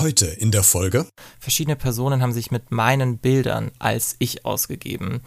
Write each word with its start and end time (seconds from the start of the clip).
Heute 0.00 0.24
in 0.24 0.50
der 0.50 0.62
Folge. 0.62 1.06
Verschiedene 1.38 1.76
Personen 1.76 2.22
haben 2.22 2.32
sich 2.32 2.50
mit 2.50 2.70
meinen 2.70 3.18
Bildern 3.18 3.70
als 3.78 4.16
ich 4.18 4.46
ausgegeben. 4.46 5.20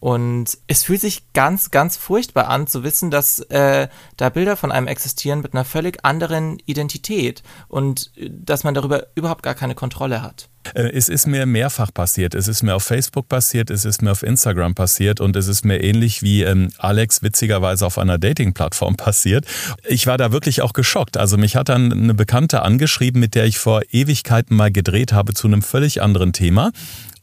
Und 0.00 0.58
es 0.66 0.82
fühlt 0.82 1.00
sich 1.00 1.32
ganz, 1.32 1.70
ganz 1.70 1.96
furchtbar 1.96 2.48
an 2.48 2.66
zu 2.66 2.82
wissen, 2.82 3.12
dass 3.12 3.38
äh, 3.38 3.86
da 4.16 4.28
Bilder 4.28 4.56
von 4.56 4.72
einem 4.72 4.88
existieren 4.88 5.42
mit 5.42 5.54
einer 5.54 5.64
völlig 5.64 6.04
anderen 6.04 6.58
Identität 6.66 7.44
und 7.68 8.10
äh, 8.16 8.28
dass 8.32 8.64
man 8.64 8.74
darüber 8.74 9.06
überhaupt 9.14 9.44
gar 9.44 9.54
keine 9.54 9.76
Kontrolle 9.76 10.22
hat. 10.22 10.48
Äh, 10.74 10.90
es 10.90 11.08
ist 11.08 11.26
mir 11.26 11.46
mehrfach 11.46 11.92
passiert. 11.92 12.34
Es 12.34 12.48
ist 12.48 12.62
mir 12.62 12.74
auf 12.74 12.84
Facebook 12.84 13.28
passiert, 13.28 13.70
es 13.70 13.84
ist 13.84 14.02
mir 14.02 14.12
auf 14.12 14.22
Instagram 14.22 14.74
passiert 14.74 15.20
und 15.20 15.36
es 15.36 15.48
ist 15.48 15.64
mir 15.64 15.82
ähnlich 15.82 16.22
wie 16.22 16.42
ähm, 16.42 16.70
Alex 16.78 17.22
witzigerweise 17.22 17.86
auf 17.86 17.98
einer 17.98 18.18
Dating-Plattform 18.18 18.96
passiert. 18.96 19.46
Ich 19.88 20.06
war 20.06 20.18
da 20.18 20.32
wirklich 20.32 20.62
auch 20.62 20.72
geschockt. 20.72 21.16
Also 21.16 21.36
mich 21.36 21.56
hat 21.56 21.68
dann 21.68 21.92
eine 21.92 22.14
Bekannte 22.14 22.62
angeschrieben, 22.62 23.20
mit 23.20 23.34
der 23.34 23.44
ich 23.46 23.58
vor 23.58 23.82
Ewigkeiten 23.90 24.56
mal 24.56 24.70
gedreht 24.70 25.12
habe 25.12 25.34
zu 25.34 25.46
einem 25.46 25.62
völlig 25.62 26.02
anderen 26.02 26.32
Thema. 26.32 26.72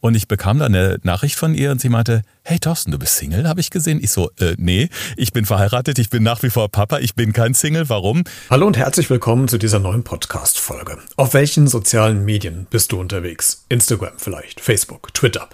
Und 0.04 0.14
ich 0.16 0.28
bekam 0.28 0.58
dann 0.58 0.74
eine 0.74 0.98
Nachricht 1.02 1.36
von 1.36 1.54
ihr 1.54 1.70
und 1.70 1.80
sie 1.80 1.88
meinte, 1.88 2.24
hey 2.42 2.58
Thorsten, 2.58 2.90
du 2.90 2.98
bist 2.98 3.16
Single, 3.16 3.48
habe 3.48 3.60
ich 3.60 3.70
gesehen. 3.70 4.00
Ich 4.02 4.10
so, 4.10 4.30
äh, 4.38 4.54
nee, 4.58 4.90
ich 5.16 5.32
bin 5.32 5.46
verheiratet, 5.46 5.98
ich 5.98 6.10
bin 6.10 6.22
nach 6.22 6.42
wie 6.42 6.50
vor 6.50 6.68
Papa, 6.68 6.98
ich 6.98 7.14
bin 7.14 7.32
kein 7.32 7.54
Single, 7.54 7.88
warum? 7.88 8.24
Hallo 8.50 8.66
und 8.66 8.76
herzlich 8.76 9.08
willkommen 9.08 9.48
zu 9.48 9.56
dieser 9.56 9.78
neuen 9.78 10.04
Podcast-Folge. 10.04 10.98
Auf 11.16 11.32
welchen 11.32 11.68
sozialen 11.68 12.22
Medien 12.26 12.66
bist 12.68 12.92
du 12.92 13.00
unterwegs? 13.00 13.64
Instagram 13.70 14.12
vielleicht, 14.18 14.60
Facebook, 14.60 15.14
Twitter. 15.14 15.48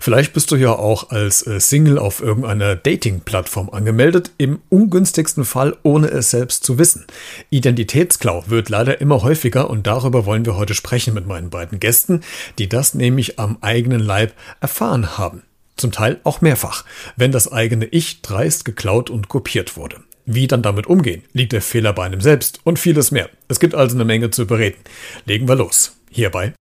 Vielleicht 0.00 0.32
bist 0.32 0.50
du 0.50 0.56
ja 0.56 0.72
auch 0.72 1.10
als 1.10 1.46
äh, 1.46 1.60
Single 1.60 1.96
auf 1.96 2.20
irgendeiner 2.20 2.74
Dating-Plattform 2.74 3.70
angemeldet, 3.70 4.32
im 4.36 4.58
ungünstigsten 4.68 5.44
Fall 5.44 5.76
ohne 5.84 6.08
es 6.08 6.30
selbst 6.30 6.64
zu 6.64 6.76
wissen. 6.76 7.06
Identitätsklau 7.50 8.42
wird 8.48 8.68
leider 8.68 9.00
immer 9.00 9.22
häufiger 9.22 9.70
und 9.70 9.86
darüber 9.86 10.26
wollen 10.26 10.44
wir 10.44 10.56
heute 10.56 10.74
sprechen 10.74 11.14
mit 11.14 11.28
meinen 11.28 11.50
beiden 11.50 11.78
Gästen, 11.78 12.22
die 12.58 12.68
das 12.68 12.94
nämlich 12.94 13.38
am 13.38 13.58
eigenen 13.60 13.91
Leib 14.00 14.32
erfahren 14.60 15.18
haben 15.18 15.42
zum 15.76 15.92
Teil 15.92 16.20
auch 16.24 16.40
mehrfach, 16.40 16.84
wenn 17.16 17.32
das 17.32 17.50
eigene 17.50 17.86
Ich 17.86 18.22
dreist 18.22 18.64
geklaut 18.64 19.10
und 19.10 19.28
kopiert 19.28 19.76
wurde. 19.76 19.96
Wie 20.24 20.46
dann 20.46 20.62
damit 20.62 20.86
umgehen? 20.86 21.24
Liegt 21.32 21.52
der 21.52 21.62
Fehler 21.62 21.92
bei 21.92 22.04
einem 22.04 22.20
selbst 22.20 22.60
und 22.64 22.78
vieles 22.78 23.10
mehr. 23.10 23.28
Es 23.48 23.58
gibt 23.58 23.74
also 23.74 23.96
eine 23.96 24.04
Menge 24.04 24.30
zu 24.30 24.46
bereden. 24.46 24.78
Legen 25.24 25.48
wir 25.48 25.56
los. 25.56 25.96
Hierbei. 26.10 26.54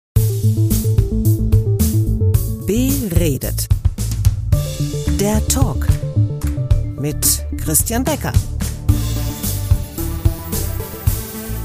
Beredet. 2.66 3.68
Der 5.20 5.46
Talk 5.48 5.86
mit 6.98 7.44
Christian 7.62 8.04
Becker. 8.04 8.32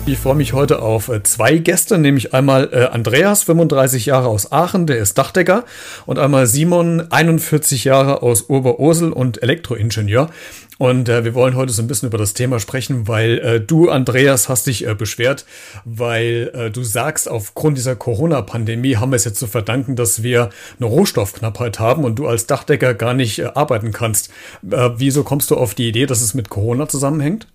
Ich 0.08 0.20
freue 0.20 0.36
mich 0.36 0.54
heute 0.54 0.84
auf 0.84 1.10
äh, 1.10 1.24
zwei 1.24 1.58
Gäste, 1.58 1.98
nämlich 1.98 2.32
einmal 2.32 2.70
äh, 2.72 2.86
Andreas, 2.86 3.42
35 3.42 4.06
Jahre 4.06 4.28
aus 4.28 4.52
Aachen, 4.52 4.86
der 4.86 5.00
ist 5.00 5.18
Dachdecker, 5.18 5.66
und 6.06 6.20
einmal 6.20 6.46
Simon, 6.46 7.12
41 7.12 7.86
Jahre 7.86 8.22
aus 8.22 8.48
Oberursel 8.48 9.12
und 9.12 9.42
Elektroingenieur. 9.42 10.30
Und 10.78 11.10
äh, 11.10 11.24
wir 11.24 11.34
wollen 11.34 11.56
heute 11.56 11.74
so 11.74 11.82
ein 11.82 11.88
bisschen 11.88 12.10
über 12.10 12.20
das 12.20 12.36
Thema 12.36 12.60
sprechen, 12.60 13.08
weil 13.08 13.40
äh, 13.40 13.60
du, 13.60 13.90
Andreas, 13.90 14.48
hast 14.48 14.68
dich 14.68 14.86
äh, 14.86 14.94
beschwert, 14.94 15.48
weil 15.86 16.52
äh, 16.54 16.70
du 16.70 16.84
sagst, 16.84 17.28
aufgrund 17.28 17.80
dieser 17.80 17.96
Corona-Pandemie 17.96 18.98
haben 18.98 19.12
wir 19.12 19.16
es 19.16 19.26
jetzt 19.26 19.40
zu 19.40 19.48
verdanken, 19.48 19.96
dass 19.96 20.22
wir 20.22 20.52
eine 20.80 20.88
Rohstoffknappheit 20.88 21.80
haben 21.80 22.04
und 22.04 22.20
du 22.20 22.28
als 22.28 22.46
Dachdecker 22.46 22.94
gar 22.94 23.16
nicht 23.16 23.40
äh, 23.40 23.46
arbeiten 23.56 23.92
kannst. 23.92 24.30
Äh, 24.70 24.92
wieso 24.98 25.24
kommst 25.24 25.50
du 25.50 25.56
auf 25.56 25.74
die 25.74 25.88
Idee, 25.88 26.06
dass 26.06 26.22
es 26.22 26.36
mit 26.36 26.50
Corona 26.50 26.88
zusammenhängt? 26.88 27.48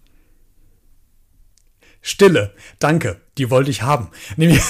Stille. 2.02 2.52
Danke 2.80 3.20
die 3.38 3.50
wollte 3.50 3.70
ich 3.70 3.82
haben. 3.82 4.08
Nämlich, 4.36 4.60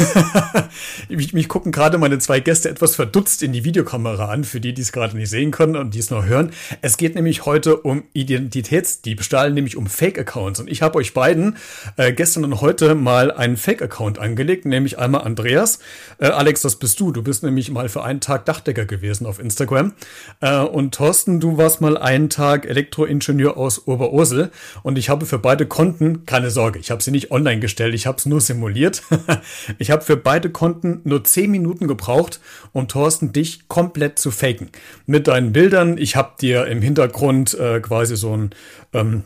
mich, 1.33 1.48
gucken 1.48 1.72
gerade 1.72 1.98
meine 1.98 2.19
zwei 2.19 2.41
Gäste 2.41 2.69
etwas 2.69 2.94
verdutzt 2.94 3.42
in 3.42 3.52
die 3.52 3.64
Videokamera 3.64 4.27
an, 4.27 4.44
für 4.44 4.61
die, 4.61 4.75
die 4.75 4.83
es 4.83 4.92
gerade 4.92 5.17
nicht 5.17 5.30
sehen 5.30 5.50
können 5.50 5.77
und 5.77 5.94
die 5.94 5.98
es 5.98 6.11
noch 6.11 6.27
hören. 6.27 6.52
Es 6.83 6.97
geht 6.97 7.14
nämlich 7.14 7.47
heute 7.47 7.77
um 7.78 8.05
Identitätsdiebstahl, 8.12 9.52
nämlich 9.52 9.77
um 9.77 9.86
Fake-Accounts. 9.86 10.61
Und 10.61 10.70
ich 10.70 10.83
habe 10.83 10.98
euch 10.98 11.14
beiden 11.14 11.57
äh, 11.96 12.12
gestern 12.12 12.45
und 12.45 12.61
heute 12.61 12.95
mal 12.95 13.33
einen 13.33 13.57
Fake-Account 13.57 14.18
angelegt, 14.18 14.67
nämlich 14.67 14.98
einmal 14.98 15.23
Andreas. 15.23 15.79
Äh, 16.18 16.27
Alex, 16.27 16.61
das 16.61 16.77
bist 16.77 17.01
du. 17.01 17.12
Du 17.12 17.23
bist 17.23 17.42
nämlich 17.42 17.70
mal 17.70 17.89
für 17.89 18.05
einen 18.05 18.20
Tag 18.20 18.45
Dachdecker 18.45 18.85
gewesen 18.85 19.27
auf 19.27 19.39
Instagram. 19.39 19.95
Äh, 20.40 20.58
und 20.58 20.95
Thorsten, 20.95 21.40
du 21.40 21.56
warst 21.56 21.80
mal 21.80 21.96
einen 21.96 22.29
Tag 22.29 22.67
Elektroingenieur 22.67 23.56
aus 23.56 23.86
Oberursel. 23.86 24.51
Und 24.83 24.98
ich 24.98 25.08
habe 25.08 25.24
für 25.24 25.39
beide 25.39 25.67
Konten, 25.67 26.27
keine 26.27 26.51
Sorge, 26.51 26.79
ich 26.79 26.90
habe 26.90 27.02
sie 27.02 27.11
nicht 27.11 27.30
online 27.30 27.61
gestellt, 27.61 27.95
ich 27.95 28.06
habe 28.06 28.18
es 28.18 28.27
nur 28.27 28.40
simuliert 28.50 29.02
ich 29.78 29.90
habe 29.90 30.02
für 30.02 30.16
beide 30.16 30.50
Konten 30.50 31.00
nur 31.05 31.22
10 31.22 31.50
Minuten 31.50 31.86
gebraucht, 31.86 32.40
um 32.72 32.88
Thorsten 32.88 33.33
dich 33.33 33.68
komplett 33.68 34.18
zu 34.18 34.30
faken. 34.30 34.70
Mit 35.06 35.28
deinen 35.28 35.52
Bildern. 35.52 35.98
Ich 35.98 36.16
habe 36.16 36.33
dir 36.40 36.66
im 36.66 36.83
Hintergrund 36.83 37.55
äh, 37.55 37.80
quasi 37.80 38.16
so 38.16 38.36
ein 38.36 38.50
ähm, 38.92 39.24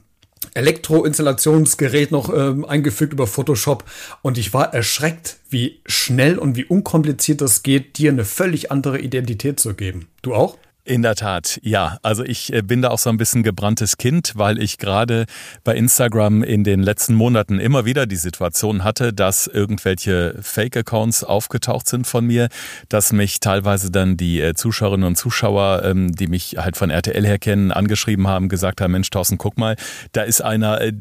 Elektroinstallationsgerät 0.52 2.10
noch 2.10 2.32
ähm, 2.32 2.66
eingefügt 2.66 3.14
über 3.14 3.26
Photoshop 3.26 3.84
und 4.20 4.36
ich 4.36 4.52
war 4.52 4.74
erschreckt, 4.74 5.38
wie 5.48 5.80
schnell 5.86 6.38
und 6.38 6.56
wie 6.56 6.64
unkompliziert 6.64 7.40
das 7.40 7.62
geht, 7.62 7.96
dir 7.96 8.10
eine 8.10 8.26
völlig 8.26 8.70
andere 8.70 8.98
Identität 8.98 9.58
zu 9.58 9.74
geben. 9.74 10.08
Du 10.20 10.34
auch? 10.34 10.58
In 10.86 11.00
der 11.00 11.14
Tat, 11.14 11.60
ja. 11.62 11.96
Also 12.02 12.24
ich 12.24 12.52
äh, 12.52 12.60
bin 12.60 12.82
da 12.82 12.90
auch 12.90 12.98
so 12.98 13.08
ein 13.08 13.16
bisschen 13.16 13.42
gebranntes 13.42 13.96
Kind, 13.96 14.32
weil 14.34 14.62
ich 14.62 14.76
gerade 14.76 15.24
bei 15.64 15.74
Instagram 15.74 16.42
in 16.42 16.62
den 16.62 16.82
letzten 16.82 17.14
Monaten 17.14 17.58
immer 17.58 17.86
wieder 17.86 18.04
die 18.04 18.16
Situation 18.16 18.84
hatte, 18.84 19.14
dass 19.14 19.46
irgendwelche 19.46 20.36
Fake-Accounts 20.42 21.24
aufgetaucht 21.24 21.88
sind 21.88 22.06
von 22.06 22.26
mir, 22.26 22.50
dass 22.90 23.14
mich 23.14 23.40
teilweise 23.40 23.90
dann 23.90 24.18
die 24.18 24.42
äh, 24.42 24.52
Zuschauerinnen 24.52 25.06
und 25.06 25.16
Zuschauer, 25.16 25.84
ähm, 25.86 26.14
die 26.14 26.26
mich 26.26 26.56
halt 26.58 26.76
von 26.76 26.90
RTL 26.90 27.24
her 27.24 27.38
kennen, 27.38 27.72
angeschrieben 27.72 28.28
haben, 28.28 28.50
gesagt 28.50 28.82
haben, 28.82 28.92
Mensch, 28.92 29.08
Thorsten, 29.08 29.38
guck 29.38 29.56
mal, 29.56 29.76
da 30.12 30.20
ist 30.20 30.42
einer, 30.42 30.82
äh, 30.82 30.92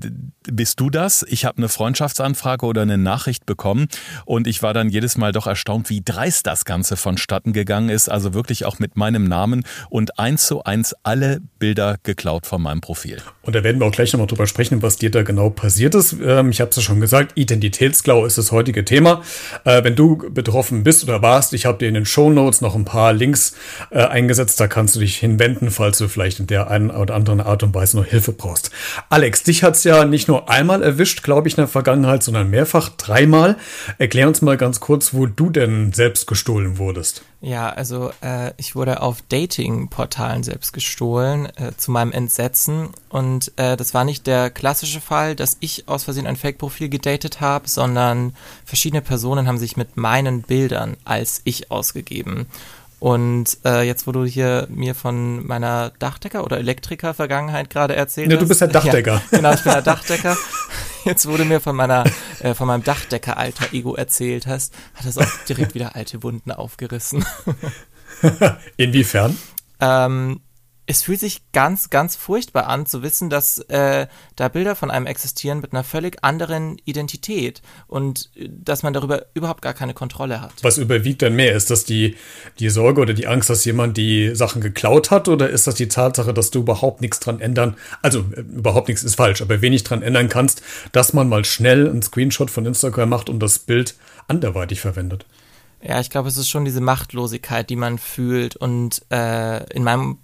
bist 0.49 0.79
du 0.79 0.91
das? 0.91 1.25
Ich 1.27 1.43
habe 1.43 1.57
eine 1.57 1.67
Freundschaftsanfrage 1.67 2.65
oder 2.65 2.83
eine 2.83 2.97
Nachricht 2.97 3.45
bekommen 3.45 3.89
und 4.23 4.47
ich 4.47 4.63
war 4.63 4.73
dann 4.73 4.87
jedes 4.87 5.17
Mal 5.17 5.33
doch 5.33 5.45
erstaunt, 5.45 5.89
wie 5.89 6.01
dreist 6.01 6.47
das 6.47 6.63
Ganze 6.63 6.95
vonstatten 6.95 7.51
gegangen 7.51 7.89
ist. 7.89 8.07
Also 8.07 8.33
wirklich 8.33 8.63
auch 8.63 8.79
mit 8.79 8.95
meinem 8.95 9.25
Namen 9.25 9.65
und 9.89 10.19
eins 10.19 10.47
zu 10.47 10.63
eins 10.63 10.95
alle 11.03 11.41
Bilder 11.59 11.97
geklaut 12.03 12.45
von 12.45 12.61
meinem 12.61 12.81
Profil. 12.81 13.17
Und 13.41 13.55
da 13.55 13.63
werden 13.63 13.79
wir 13.79 13.87
auch 13.87 13.91
gleich 13.91 14.13
nochmal 14.13 14.27
drüber 14.27 14.47
sprechen, 14.47 14.81
was 14.81 14.97
dir 14.97 15.11
da 15.11 15.23
genau 15.23 15.49
passiert 15.49 15.95
ist. 15.95 16.15
Ähm, 16.23 16.49
ich 16.49 16.61
habe 16.61 16.69
es 16.69 16.75
ja 16.75 16.81
schon 16.81 17.01
gesagt, 17.01 17.33
Identitätsklau 17.35 18.25
ist 18.25 18.37
das 18.37 18.51
heutige 18.51 18.85
Thema. 18.85 19.21
Äh, 19.65 19.83
wenn 19.83 19.95
du 19.95 20.17
betroffen 20.29 20.83
bist 20.83 21.03
oder 21.03 21.21
warst, 21.21 21.53
ich 21.53 21.65
habe 21.65 21.77
dir 21.77 21.87
in 21.87 21.93
den 21.93 22.05
Show 22.05 22.29
Notes 22.29 22.61
noch 22.61 22.75
ein 22.75 22.85
paar 22.85 23.13
Links 23.13 23.55
äh, 23.89 23.99
eingesetzt, 23.99 24.59
da 24.59 24.67
kannst 24.67 24.95
du 24.95 24.99
dich 24.99 25.17
hinwenden, 25.17 25.71
falls 25.71 25.97
du 25.97 26.07
vielleicht 26.07 26.39
in 26.39 26.47
der 26.47 26.69
einen 26.69 26.91
oder 26.91 27.15
anderen 27.15 27.41
Art 27.41 27.63
und 27.63 27.73
Weise 27.73 27.97
noch 27.97 28.05
Hilfe 28.05 28.31
brauchst. 28.31 28.71
Alex, 29.09 29.43
dich 29.43 29.63
hat 29.63 29.75
es 29.75 29.83
ja 29.83 30.05
nicht 30.05 30.27
nur 30.27 30.49
einmal 30.49 30.83
erwischt, 30.83 31.23
glaube 31.23 31.47
ich, 31.47 31.55
in 31.55 31.61
der 31.61 31.67
Vergangenheit, 31.67 32.23
sondern 32.23 32.49
mehrfach, 32.49 32.89
dreimal. 32.89 33.57
Erklär 33.97 34.27
uns 34.27 34.41
mal 34.41 34.57
ganz 34.57 34.79
kurz, 34.79 35.13
wo 35.13 35.25
du 35.25 35.49
denn 35.49 35.93
selbst 35.93 36.27
gestohlen 36.27 36.77
wurdest. 36.77 37.23
Ja, 37.41 37.69
also 37.69 38.11
äh, 38.21 38.51
ich 38.55 38.73
wurde 38.73 39.01
auf 39.01 39.21
Dating-Portalen 39.63 40.43
selbst 40.43 40.73
gestohlen, 40.73 41.45
äh, 41.57 41.75
zu 41.77 41.91
meinem 41.91 42.11
Entsetzen. 42.11 42.89
Und 43.09 43.51
äh, 43.55 43.77
das 43.77 43.93
war 43.93 44.03
nicht 44.03 44.27
der 44.27 44.49
klassische 44.49 45.01
Fall, 45.01 45.35
dass 45.35 45.57
ich 45.59 45.87
aus 45.87 46.03
Versehen 46.03 46.27
ein 46.27 46.35
Fake-Profil 46.35 46.89
gedatet 46.89 47.41
habe, 47.41 47.67
sondern 47.67 48.35
verschiedene 48.65 49.01
Personen 49.01 49.47
haben 49.47 49.57
sich 49.57 49.77
mit 49.77 49.97
meinen 49.97 50.41
Bildern 50.41 50.97
als 51.05 51.41
ich 51.45 51.71
ausgegeben. 51.71 52.47
Und 52.99 53.57
äh, 53.65 53.81
jetzt, 53.81 54.07
wo 54.07 54.13
du 54.13 54.23
hier 54.23 54.65
mir 54.69 54.95
von 54.95 55.45
meiner 55.45 55.91
Dachdecker- 55.99 56.45
oder 56.45 56.57
Elektriker-Vergangenheit 56.57 57.69
gerade 57.69 57.95
erzählt 57.95 58.31
ja, 58.31 58.37
hast. 58.37 58.41
Ja, 58.41 58.45
du 58.45 58.47
bist 58.47 58.61
der 58.61 58.67
Dachdecker. 58.69 59.21
Ja, 59.29 59.37
genau, 59.37 59.53
ich 59.53 59.63
bin 59.63 59.73
der 59.73 59.81
Dachdecker. 59.81 60.37
Jetzt, 61.03 61.27
wo 61.27 61.35
du 61.35 61.43
mir 61.43 61.59
von 61.59 61.75
meiner, 61.75 62.05
äh, 62.39 62.53
von 62.53 62.65
meinem 62.65 62.83
Dachdecker-Alter-Ego 62.85 63.95
erzählt 63.95 64.47
hast, 64.47 64.73
hat 64.93 65.05
das 65.05 65.17
auch 65.17 65.27
direkt 65.49 65.75
wieder 65.75 65.97
alte 65.97 66.23
Wunden 66.23 66.53
aufgerissen. 66.53 67.25
Inwiefern? 68.77 69.37
Ähm, 69.79 70.41
es 70.85 71.01
fühlt 71.01 71.19
sich 71.19 71.41
ganz, 71.53 71.89
ganz 71.89 72.15
furchtbar 72.15 72.67
an 72.67 72.85
zu 72.85 73.03
wissen, 73.03 73.29
dass 73.29 73.59
äh, 73.69 74.07
da 74.35 74.47
Bilder 74.49 74.75
von 74.75 74.91
einem 74.91 75.05
existieren 75.05 75.61
mit 75.61 75.71
einer 75.71 75.83
völlig 75.83 76.23
anderen 76.23 76.77
Identität 76.83 77.61
und 77.87 78.29
äh, 78.35 78.49
dass 78.49 78.83
man 78.83 78.93
darüber 78.93 79.27
überhaupt 79.33 79.61
gar 79.61 79.73
keine 79.73 79.93
Kontrolle 79.93 80.41
hat. 80.41 80.51
Was 80.61 80.77
überwiegt 80.77 81.21
denn 81.21 81.35
mehr? 81.35 81.55
Ist 81.55 81.71
das 81.71 81.85
die, 81.85 82.17
die 82.59 82.69
Sorge 82.69 83.01
oder 83.01 83.13
die 83.13 83.27
Angst, 83.27 83.49
dass 83.49 83.63
jemand 83.63 83.95
die 83.95 84.35
Sachen 84.35 84.61
geklaut 84.61 85.09
hat 85.09 85.29
oder 85.29 85.49
ist 85.49 85.67
das 85.67 85.75
die 85.75 85.87
Tatsache, 85.87 86.33
dass 86.33 86.51
du 86.51 86.59
überhaupt 86.59 86.99
nichts 86.99 87.19
dran 87.19 87.39
ändern, 87.39 87.77
also 88.01 88.25
äh, 88.35 88.41
überhaupt 88.41 88.89
nichts 88.89 89.03
ist 89.03 89.15
falsch, 89.15 89.41
aber 89.41 89.61
wenig 89.61 89.83
dran 89.83 90.01
ändern 90.01 90.27
kannst, 90.27 90.61
dass 90.91 91.13
man 91.13 91.29
mal 91.29 91.45
schnell 91.45 91.89
einen 91.89 92.01
Screenshot 92.01 92.51
von 92.51 92.65
Instagram 92.65 93.07
macht 93.07 93.29
und 93.29 93.39
das 93.39 93.59
Bild 93.59 93.95
anderweitig 94.27 94.81
verwendet? 94.81 95.25
Ja, 95.85 95.99
ich 95.99 96.09
glaube, 96.09 96.29
es 96.29 96.37
ist 96.37 96.49
schon 96.49 96.63
diese 96.63 96.81
Machtlosigkeit, 96.81 97.69
die 97.69 97.75
man 97.75 97.97
fühlt. 97.97 98.55
Und 98.55 99.01
äh, 99.11 99.63
in 99.73 99.83
meinem 99.83 100.19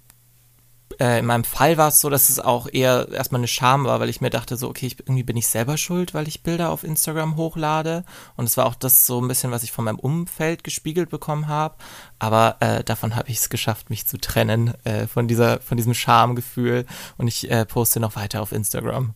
äh, 0.98 1.20
in 1.20 1.26
meinem 1.26 1.44
Fall 1.44 1.76
war 1.76 1.88
es 1.88 2.00
so, 2.00 2.10
dass 2.10 2.30
es 2.30 2.40
auch 2.40 2.66
eher 2.70 3.08
erstmal 3.12 3.40
eine 3.40 3.48
Scham 3.48 3.84
war, 3.84 4.00
weil 4.00 4.08
ich 4.08 4.20
mir 4.20 4.30
dachte, 4.30 4.56
so, 4.56 4.68
okay, 4.68 4.86
ich, 4.86 4.98
irgendwie 5.00 5.22
bin 5.22 5.36
ich 5.36 5.46
selber 5.46 5.76
schuld, 5.76 6.14
weil 6.14 6.28
ich 6.28 6.42
Bilder 6.42 6.70
auf 6.70 6.82
Instagram 6.82 7.36
hochlade. 7.36 8.04
Und 8.36 8.46
es 8.46 8.56
war 8.56 8.66
auch 8.66 8.74
das 8.74 9.06
so 9.06 9.20
ein 9.20 9.28
bisschen, 9.28 9.50
was 9.50 9.62
ich 9.62 9.72
von 9.72 9.84
meinem 9.84 9.98
Umfeld 9.98 10.64
gespiegelt 10.64 11.10
bekommen 11.10 11.46
habe. 11.46 11.76
Aber 12.18 12.56
äh, 12.60 12.82
davon 12.82 13.14
habe 13.14 13.30
ich 13.30 13.38
es 13.38 13.50
geschafft, 13.50 13.90
mich 13.90 14.06
zu 14.06 14.18
trennen 14.18 14.74
äh, 14.84 15.06
von 15.06 15.28
dieser, 15.28 15.60
von 15.60 15.76
diesem 15.76 15.94
Schamgefühl. 15.94 16.86
Und 17.18 17.28
ich 17.28 17.50
äh, 17.50 17.64
poste 17.66 18.00
noch 18.00 18.16
weiter 18.16 18.42
auf 18.42 18.52
Instagram. 18.52 19.14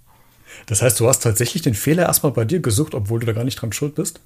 Das 0.66 0.82
heißt, 0.82 1.00
du 1.00 1.08
hast 1.08 1.22
tatsächlich 1.22 1.62
den 1.62 1.74
Fehler 1.74 2.04
erstmal 2.04 2.32
bei 2.32 2.44
dir 2.44 2.60
gesucht, 2.60 2.94
obwohl 2.94 3.20
du 3.20 3.26
da 3.26 3.32
gar 3.32 3.44
nicht 3.44 3.60
dran 3.60 3.72
schuld 3.72 3.94
bist? 3.94 4.20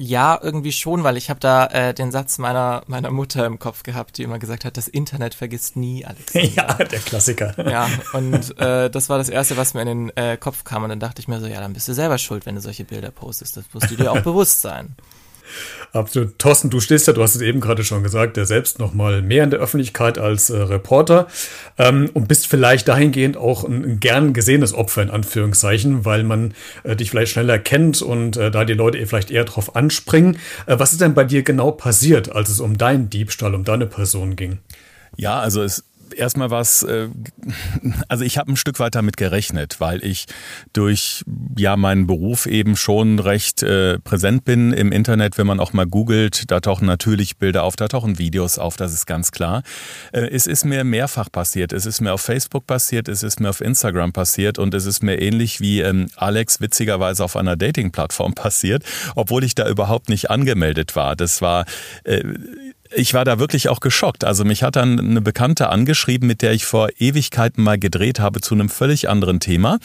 Ja, 0.00 0.38
irgendwie 0.40 0.70
schon, 0.70 1.02
weil 1.02 1.16
ich 1.16 1.28
habe 1.28 1.40
da 1.40 1.66
äh, 1.66 1.92
den 1.92 2.12
Satz 2.12 2.38
meiner 2.38 2.84
meiner 2.86 3.10
Mutter 3.10 3.44
im 3.46 3.58
Kopf 3.58 3.82
gehabt, 3.82 4.16
die 4.16 4.22
immer 4.22 4.38
gesagt 4.38 4.64
hat, 4.64 4.76
das 4.76 4.86
Internet 4.86 5.34
vergisst 5.34 5.76
nie, 5.76 6.04
Alex. 6.06 6.34
Ja, 6.54 6.74
der 6.74 7.00
Klassiker. 7.00 7.68
Ja, 7.68 7.88
und 8.12 8.56
äh, 8.60 8.88
das 8.90 9.08
war 9.08 9.18
das 9.18 9.28
Erste, 9.28 9.56
was 9.56 9.74
mir 9.74 9.82
in 9.82 9.88
den 9.88 10.16
äh, 10.16 10.36
Kopf 10.36 10.62
kam. 10.62 10.84
Und 10.84 10.90
dann 10.90 11.00
dachte 11.00 11.20
ich 11.20 11.26
mir 11.26 11.40
so, 11.40 11.46
ja, 11.46 11.60
dann 11.60 11.72
bist 11.72 11.88
du 11.88 11.94
selber 11.94 12.18
schuld, 12.18 12.46
wenn 12.46 12.54
du 12.54 12.60
solche 12.60 12.84
Bilder 12.84 13.10
postest. 13.10 13.56
Das 13.56 13.64
musst 13.72 13.90
du 13.90 13.96
dir 13.96 14.12
auch 14.12 14.20
bewusst 14.22 14.60
sein. 14.60 14.94
Absolut. 15.92 16.38
Thorsten, 16.38 16.70
du 16.70 16.80
stehst 16.80 17.06
ja, 17.06 17.12
du 17.12 17.22
hast 17.22 17.34
es 17.34 17.40
eben 17.40 17.60
gerade 17.60 17.84
schon 17.84 18.02
gesagt, 18.02 18.36
der 18.36 18.46
selbst 18.46 18.78
noch 18.78 18.92
mal 18.92 19.22
mehr 19.22 19.44
in 19.44 19.50
der 19.50 19.60
Öffentlichkeit 19.60 20.18
als 20.18 20.50
äh, 20.50 20.56
Reporter 20.56 21.28
ähm, 21.78 22.10
und 22.12 22.28
bist 22.28 22.46
vielleicht 22.46 22.88
dahingehend 22.88 23.36
auch 23.36 23.64
ein, 23.64 23.84
ein, 23.84 24.00
gern 24.00 24.32
gesehenes 24.32 24.74
Opfer 24.74 25.02
in 25.02 25.10
Anführungszeichen, 25.10 26.04
weil 26.04 26.24
man 26.24 26.54
äh, 26.82 26.94
dich 26.94 27.10
vielleicht 27.10 27.32
schneller 27.32 27.58
kennt 27.58 28.02
und 28.02 28.36
äh, 28.36 28.50
da 28.50 28.64
die 28.64 28.74
Leute 28.74 29.04
vielleicht 29.06 29.30
eher 29.30 29.44
drauf 29.44 29.76
anspringen. 29.76 30.36
Äh, 30.66 30.78
was 30.78 30.92
ist 30.92 31.00
denn 31.00 31.14
bei 31.14 31.24
dir 31.24 31.42
genau 31.42 31.70
passiert, 31.70 32.30
als 32.30 32.50
es 32.50 32.60
um 32.60 32.76
deinen 32.76 33.08
Diebstahl, 33.08 33.54
um 33.54 33.64
deine 33.64 33.86
Person 33.86 34.36
ging? 34.36 34.58
Ja, 35.16 35.40
also 35.40 35.62
es 35.62 35.84
erstmal 36.14 36.50
was, 36.50 36.82
äh, 36.82 37.08
also 38.08 38.24
ich 38.24 38.38
habe 38.38 38.52
ein 38.52 38.56
Stück 38.56 38.78
weit 38.78 38.94
damit 38.94 39.16
gerechnet, 39.16 39.80
weil 39.80 40.04
ich 40.04 40.26
durch 40.72 41.24
ja 41.56 41.76
meinen 41.76 42.06
Beruf 42.06 42.46
eben 42.46 42.76
schon 42.76 43.18
recht 43.18 43.62
äh, 43.62 43.98
präsent 43.98 44.44
bin 44.44 44.72
im 44.72 44.92
Internet, 44.92 45.38
wenn 45.38 45.46
man 45.46 45.60
auch 45.60 45.72
mal 45.72 45.86
googelt, 45.86 46.50
da 46.50 46.60
tauchen 46.60 46.86
natürlich 46.86 47.38
Bilder 47.38 47.64
auf, 47.64 47.76
da 47.76 47.88
tauchen 47.88 48.18
Videos 48.18 48.58
auf, 48.58 48.76
das 48.76 48.92
ist 48.92 49.06
ganz 49.06 49.30
klar. 49.32 49.62
Äh, 50.12 50.28
es 50.28 50.46
ist 50.46 50.64
mir 50.64 50.84
mehrfach 50.84 51.30
passiert, 51.30 51.72
es 51.72 51.86
ist 51.86 52.00
mir 52.00 52.12
auf 52.12 52.20
Facebook 52.20 52.66
passiert, 52.66 53.08
es 53.08 53.22
ist 53.22 53.40
mir 53.40 53.50
auf 53.50 53.60
Instagram 53.60 54.12
passiert 54.12 54.58
und 54.58 54.74
es 54.74 54.86
ist 54.86 55.02
mir 55.02 55.20
ähnlich 55.20 55.60
wie 55.60 55.80
ähm, 55.80 56.08
Alex 56.16 56.60
witzigerweise 56.60 57.24
auf 57.24 57.36
einer 57.36 57.56
Dating-Plattform 57.56 58.34
passiert, 58.34 58.84
obwohl 59.14 59.44
ich 59.44 59.54
da 59.54 59.68
überhaupt 59.68 60.08
nicht 60.08 60.30
angemeldet 60.30 60.96
war. 60.96 61.16
Das 61.16 61.42
war 61.42 61.64
äh, 62.04 62.22
ich 62.94 63.14
war 63.14 63.24
da 63.24 63.38
wirklich 63.38 63.68
auch 63.68 63.80
geschockt. 63.80 64.24
Also 64.24 64.44
mich 64.44 64.62
hat 64.62 64.76
dann 64.76 64.98
eine 64.98 65.20
Bekannte 65.20 65.68
angeschrieben, 65.68 66.26
mit 66.26 66.42
der 66.42 66.52
ich 66.52 66.64
vor 66.64 66.88
Ewigkeiten 66.98 67.62
mal 67.62 67.78
gedreht 67.78 68.20
habe 68.20 68.40
zu 68.40 68.54
einem 68.54 68.68
völlig 68.68 69.08
anderen 69.08 69.40
Thema. 69.40 69.78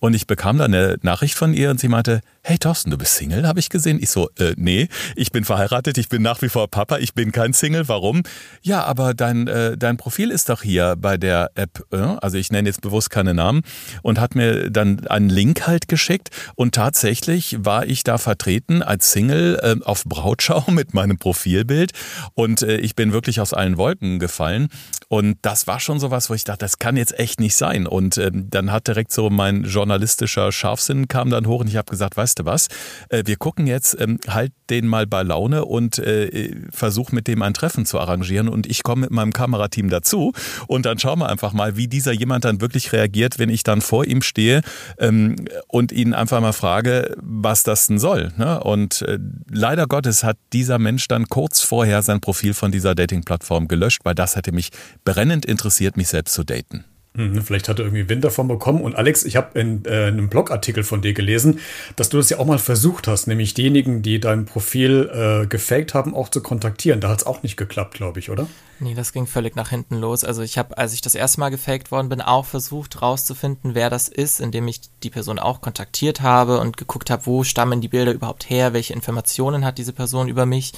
Und 0.00 0.14
ich 0.14 0.26
bekam 0.26 0.58
dann 0.58 0.72
eine 0.72 0.96
Nachricht 1.02 1.34
von 1.34 1.54
ihr 1.54 1.70
und 1.70 1.80
sie 1.80 1.88
meinte, 1.88 2.20
hey 2.48 2.56
Thorsten, 2.56 2.90
du 2.90 2.96
bist 2.96 3.14
Single, 3.16 3.46
habe 3.46 3.60
ich 3.60 3.68
gesehen. 3.68 3.98
Ich 4.00 4.08
so, 4.08 4.30
äh, 4.38 4.54
nee, 4.56 4.88
ich 5.16 5.32
bin 5.32 5.44
verheiratet, 5.44 5.98
ich 5.98 6.08
bin 6.08 6.22
nach 6.22 6.40
wie 6.40 6.48
vor 6.48 6.66
Papa, 6.68 6.96
ich 6.96 7.12
bin 7.12 7.30
kein 7.30 7.52
Single. 7.52 7.88
Warum? 7.88 8.22
Ja, 8.62 8.84
aber 8.84 9.12
dein, 9.12 9.48
äh, 9.48 9.76
dein 9.76 9.98
Profil 9.98 10.30
ist 10.30 10.48
doch 10.48 10.62
hier 10.62 10.96
bei 10.96 11.18
der 11.18 11.50
App, 11.56 11.84
äh, 11.92 11.98
also 11.98 12.38
ich 12.38 12.50
nenne 12.50 12.70
jetzt 12.70 12.80
bewusst 12.80 13.10
keine 13.10 13.34
Namen, 13.34 13.60
und 14.00 14.18
hat 14.18 14.34
mir 14.34 14.70
dann 14.70 15.06
einen 15.08 15.28
Link 15.28 15.66
halt 15.66 15.88
geschickt. 15.88 16.30
Und 16.54 16.74
tatsächlich 16.74 17.58
war 17.60 17.84
ich 17.84 18.02
da 18.02 18.16
vertreten 18.16 18.82
als 18.82 19.12
Single 19.12 19.60
äh, 19.62 19.84
auf 19.84 20.04
Brautschau 20.04 20.64
mit 20.70 20.94
meinem 20.94 21.18
Profilbild. 21.18 21.92
Und 22.32 22.62
äh, 22.62 22.78
ich 22.78 22.96
bin 22.96 23.12
wirklich 23.12 23.42
aus 23.42 23.52
allen 23.52 23.76
Wolken 23.76 24.18
gefallen. 24.18 24.68
Und 25.08 25.36
das 25.42 25.66
war 25.66 25.80
schon 25.80 26.00
sowas, 26.00 26.30
wo 26.30 26.34
ich 26.34 26.44
dachte, 26.44 26.60
das 26.60 26.78
kann 26.78 26.96
jetzt 26.96 27.18
echt 27.18 27.40
nicht 27.40 27.56
sein. 27.56 27.86
Und 27.86 28.16
äh, 28.16 28.30
dann 28.32 28.72
hat 28.72 28.86
direkt 28.86 29.12
so 29.12 29.28
mein 29.28 29.64
journalistischer 29.64 30.50
Scharfsinn 30.50 31.08
kam 31.08 31.28
dann 31.28 31.46
hoch 31.46 31.60
und 31.60 31.68
ich 31.68 31.76
habe 31.76 31.90
gesagt, 31.90 32.16
weißt 32.16 32.37
weißt 32.38 32.40
du 32.40 32.44
was, 32.44 32.68
äh, 33.08 33.24
wir 33.26 33.36
gucken 33.36 33.66
jetzt, 33.66 33.96
ähm, 34.00 34.18
halt 34.28 34.52
den 34.70 34.86
mal 34.86 35.06
bei 35.06 35.22
Laune 35.22 35.64
und 35.64 35.98
äh, 35.98 36.54
versuch 36.70 37.12
mit 37.12 37.26
dem 37.26 37.42
ein 37.42 37.54
Treffen 37.54 37.86
zu 37.86 37.98
arrangieren 37.98 38.48
und 38.48 38.66
ich 38.66 38.82
komme 38.82 39.02
mit 39.02 39.10
meinem 39.10 39.32
Kamerateam 39.32 39.88
dazu 39.88 40.32
und 40.66 40.86
dann 40.86 40.98
schauen 40.98 41.18
wir 41.18 41.28
einfach 41.28 41.52
mal, 41.52 41.76
wie 41.76 41.88
dieser 41.88 42.12
jemand 42.12 42.44
dann 42.44 42.60
wirklich 42.60 42.92
reagiert, 42.92 43.38
wenn 43.38 43.48
ich 43.48 43.62
dann 43.62 43.80
vor 43.80 44.04
ihm 44.04 44.22
stehe 44.22 44.62
ähm, 44.98 45.36
und 45.68 45.92
ihn 45.92 46.14
einfach 46.14 46.40
mal 46.40 46.52
frage, 46.52 47.16
was 47.18 47.62
das 47.62 47.86
denn 47.86 47.98
soll. 47.98 48.32
Ne? 48.36 48.60
Und 48.62 49.02
äh, 49.02 49.18
leider 49.50 49.86
Gottes 49.86 50.24
hat 50.24 50.36
dieser 50.52 50.78
Mensch 50.78 51.08
dann 51.08 51.26
kurz 51.28 51.60
vorher 51.60 52.02
sein 52.02 52.20
Profil 52.20 52.54
von 52.54 52.72
dieser 52.72 52.94
Dating-Plattform 52.94 53.68
gelöscht, 53.68 54.00
weil 54.04 54.14
das 54.14 54.36
hätte 54.36 54.52
mich 54.52 54.70
brennend 55.04 55.46
interessiert, 55.46 55.96
mich 55.96 56.08
selbst 56.08 56.34
zu 56.34 56.44
daten. 56.44 56.84
Mhm, 57.18 57.42
vielleicht 57.42 57.68
hat 57.68 57.80
er 57.80 57.84
irgendwie 57.84 58.08
Wind 58.08 58.22
davon 58.22 58.46
bekommen. 58.46 58.80
Und 58.80 58.94
Alex, 58.94 59.24
ich 59.24 59.34
habe 59.34 59.58
in 59.58 59.84
äh, 59.86 60.04
einem 60.04 60.28
Blogartikel 60.28 60.84
von 60.84 61.02
dir 61.02 61.14
gelesen, 61.14 61.58
dass 61.96 62.10
du 62.10 62.16
das 62.16 62.30
ja 62.30 62.38
auch 62.38 62.46
mal 62.46 62.60
versucht 62.60 63.08
hast, 63.08 63.26
nämlich 63.26 63.54
diejenigen, 63.54 64.02
die 64.02 64.20
dein 64.20 64.44
Profil 64.44 65.10
äh, 65.12 65.46
gefaked 65.48 65.94
haben, 65.94 66.14
auch 66.14 66.28
zu 66.28 66.40
kontaktieren. 66.40 67.00
Da 67.00 67.08
hat 67.08 67.18
es 67.18 67.26
auch 67.26 67.42
nicht 67.42 67.56
geklappt, 67.56 67.94
glaube 67.94 68.20
ich, 68.20 68.30
oder? 68.30 68.46
Nee, 68.78 68.94
das 68.94 69.12
ging 69.12 69.26
völlig 69.26 69.56
nach 69.56 69.70
hinten 69.70 69.96
los. 69.96 70.22
Also 70.22 70.42
ich 70.42 70.56
habe, 70.56 70.78
als 70.78 70.92
ich 70.92 71.00
das 71.00 71.16
erste 71.16 71.40
Mal 71.40 71.48
gefaked 71.48 71.90
worden 71.90 72.08
bin, 72.08 72.20
auch 72.20 72.46
versucht 72.46 73.02
rauszufinden, 73.02 73.74
wer 73.74 73.90
das 73.90 74.06
ist, 74.06 74.38
indem 74.40 74.68
ich 74.68 74.82
die 75.02 75.10
Person 75.10 75.40
auch 75.40 75.60
kontaktiert 75.60 76.20
habe 76.20 76.60
und 76.60 76.76
geguckt 76.76 77.10
habe, 77.10 77.26
wo 77.26 77.42
stammen 77.42 77.80
die 77.80 77.88
Bilder 77.88 78.12
überhaupt 78.12 78.48
her, 78.48 78.74
welche 78.74 78.92
Informationen 78.92 79.64
hat 79.64 79.78
diese 79.78 79.92
Person 79.92 80.28
über 80.28 80.46
mich. 80.46 80.72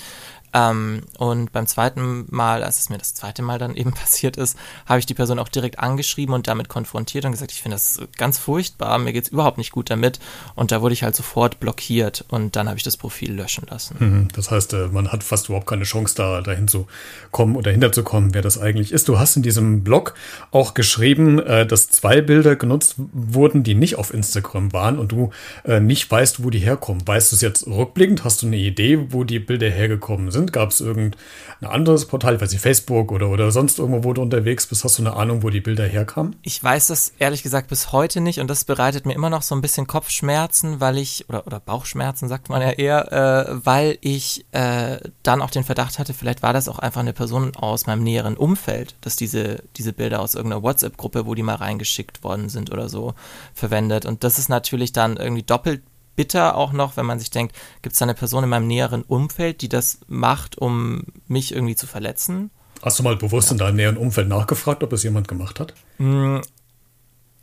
Ähm, 0.53 1.03
und 1.19 1.53
beim 1.53 1.67
zweiten 1.67 2.27
Mal, 2.29 2.63
als 2.63 2.79
es 2.79 2.91
mir 2.91 2.99
das 2.99 3.15
zweite 3.15 3.43
Mal 3.43 3.59
dann 3.59 3.75
eben 3.81 3.93
passiert 3.93 4.37
ist, 4.37 4.57
habe 4.87 4.99
ich 4.99 5.07
die 5.07 5.15
Person 5.15 5.39
auch 5.39 5.49
direkt 5.49 5.79
angeschrieben 5.79 6.35
und 6.35 6.49
damit 6.49 6.69
konfrontiert 6.69 7.25
und 7.25 7.33
gesagt, 7.33 7.53
ich 7.53 7.63
finde 7.63 7.77
das 7.77 8.01
ganz 8.17 8.39
furchtbar, 8.39 8.99
mir 8.99 9.13
geht's 9.13 9.29
überhaupt 9.29 9.59
nicht 9.59 9.73
gut 9.73 9.91
damit. 9.91 10.19
Und 10.55 10.73
da 10.73 10.83
wurde 10.83 10.95
ich 10.95 11.03
halt 11.03 11.17
sofort 11.17 11.61
blockiert 11.61 12.25
und 12.29 12.57
dann 12.57 12.69
habe 12.69 12.79
ich 12.79 12.85
das 12.85 12.97
Profil 12.97 13.33
löschen 13.33 13.67
lassen. 13.71 13.97
Mhm. 13.99 14.29
Das 14.35 14.51
heißt, 14.51 14.73
äh, 14.73 14.89
man 14.89 15.13
hat 15.13 15.23
fast 15.23 15.49
überhaupt 15.49 15.67
keine 15.67 15.85
Chance, 15.85 16.15
da 16.17 16.41
dahin 16.41 16.69
zu 16.69 16.87
kommen 17.31 17.57
oder 17.57 17.71
hinterzukommen, 17.71 18.35
wer 18.35 18.43
das 18.43 18.59
eigentlich 18.59 18.93
ist. 18.93 19.09
Du 19.09 19.19
hast 19.19 19.37
in 19.37 19.43
diesem 19.43 19.85
Blog 19.85 20.15
auch 20.51 20.75
geschrieben, 20.75 21.39
äh, 21.39 21.67
dass 21.67 21.89
zwei 21.89 22.21
Bilder 22.21 22.57
genutzt 22.57 22.95
wurden, 23.13 23.63
die 23.63 23.75
nicht 23.75 23.97
auf 23.97 24.13
Instagram 24.13 24.73
waren 24.73 24.99
und 24.99 25.13
du 25.13 25.31
äh, 25.65 25.81
nicht 25.81 26.11
weißt, 26.11 26.43
wo 26.43 26.51
die 26.51 26.59
herkommen. 26.59 27.07
Weißt 27.07 27.33
du 27.33 27.37
es 27.37 27.43
jetzt 27.43 27.67
rückblickend? 27.67 28.25
Hast 28.25 28.43
du 28.43 28.47
eine 28.47 28.57
Idee, 28.57 29.13
wo 29.13 29.25
die 29.25 29.39
Bilder 29.39 29.69
hergekommen 29.69 30.31
sind? 30.31 30.40
Sind? 30.41 30.53
Gab 30.53 30.71
es 30.71 30.81
irgendein 30.81 31.19
anderes 31.63 32.07
Portal, 32.07 32.35
ich 32.35 32.41
weiß 32.41 32.53
nicht, 32.53 32.63
Facebook 32.63 33.13
oder, 33.13 33.29
oder 33.29 33.51
sonst 33.51 33.79
irgendwo, 33.79 34.05
wo 34.05 34.13
du 34.13 34.23
unterwegs 34.23 34.67
bist? 34.67 34.85
Hast 34.85 34.99
du 34.99 35.03
eine 35.03 35.15
Ahnung, 35.15 35.43
wo 35.43 35.51
die 35.51 35.61
Bilder 35.61 35.85
herkamen? 35.85 36.37
Ich 36.43 36.63
weiß 36.63 36.89
das 36.89 37.13
ehrlich 37.19 37.43
gesagt 37.43 37.69
bis 37.69 37.93
heute 37.93 38.21
nicht 38.21 38.41
und 38.41 38.49
das 38.49 38.65
bereitet 38.65 39.07
mir 39.07 39.15
immer 39.15 39.31
noch 39.31 39.43
so 39.43 39.55
ein 39.55 39.61
bisschen 39.61 39.87
Kopfschmerzen, 39.87 40.81
weil 40.81 40.99
ich, 40.99 41.29
oder, 41.29 41.47
oder 41.47 41.61
Bauchschmerzen 41.61 42.29
sagt 42.29 42.49
man 42.49 42.63
ja 42.63 42.71
eher, 42.71 43.13
äh, 43.13 43.61
weil 43.65 43.99
ich 44.01 44.45
äh, 44.53 44.99
dann 45.23 45.43
auch 45.43 45.51
den 45.51 45.65
Verdacht 45.65 45.99
hatte, 45.99 46.15
vielleicht 46.15 46.43
war 46.43 46.53
das 46.53 46.69
auch 46.69 46.79
einfach 46.79 47.01
eine 47.01 47.13
Person 47.13 47.55
aus 47.57 47.87
meinem 47.87 48.03
näheren 48.03 48.37
Umfeld, 48.37 48.95
dass 49.03 49.17
diese, 49.17 49.63
diese 49.77 49.93
Bilder 49.93 50.21
aus 50.21 50.35
irgendeiner 50.35 50.63
WhatsApp-Gruppe, 50.63 51.27
wo 51.27 51.35
die 51.35 51.43
mal 51.43 51.57
reingeschickt 51.57 52.25
worden 52.25 52.49
sind 52.49 52.73
oder 52.73 52.89
so, 52.89 53.15
verwendet. 53.55 54.07
Und 54.07 54.25
das 54.25 54.39
ist 54.39 54.49
natürlich 54.49 54.93
dann 54.93 55.17
irgendwie 55.17 55.43
doppelt 55.43 55.83
bitter 56.21 56.55
auch 56.55 56.75
noch, 56.75 56.99
wenn 56.99 57.07
man 57.07 57.19
sich 57.19 57.31
denkt, 57.31 57.57
gibt 57.81 57.95
es 57.95 57.99
da 57.99 58.05
eine 58.05 58.13
Person 58.13 58.45
in 58.45 58.51
meinem 58.51 58.67
näheren 58.67 59.01
Umfeld, 59.01 59.63
die 59.63 59.71
das 59.71 60.01
macht, 60.07 60.59
um 60.59 61.05
mich 61.29 61.55
irgendwie 61.55 61.77
zu 61.77 61.87
verletzen? 61.87 62.51
Hast 62.83 62.99
du 62.99 63.03
mal 63.03 63.17
bewusst 63.17 63.51
in 63.51 63.57
deinem 63.57 63.77
näheren 63.77 63.97
Umfeld 63.97 64.29
nachgefragt, 64.29 64.83
ob 64.83 64.93
es 64.93 65.03
jemand 65.03 65.29
gemacht 65.29 65.59
hat? 65.61 65.73
Mm, 65.97 66.41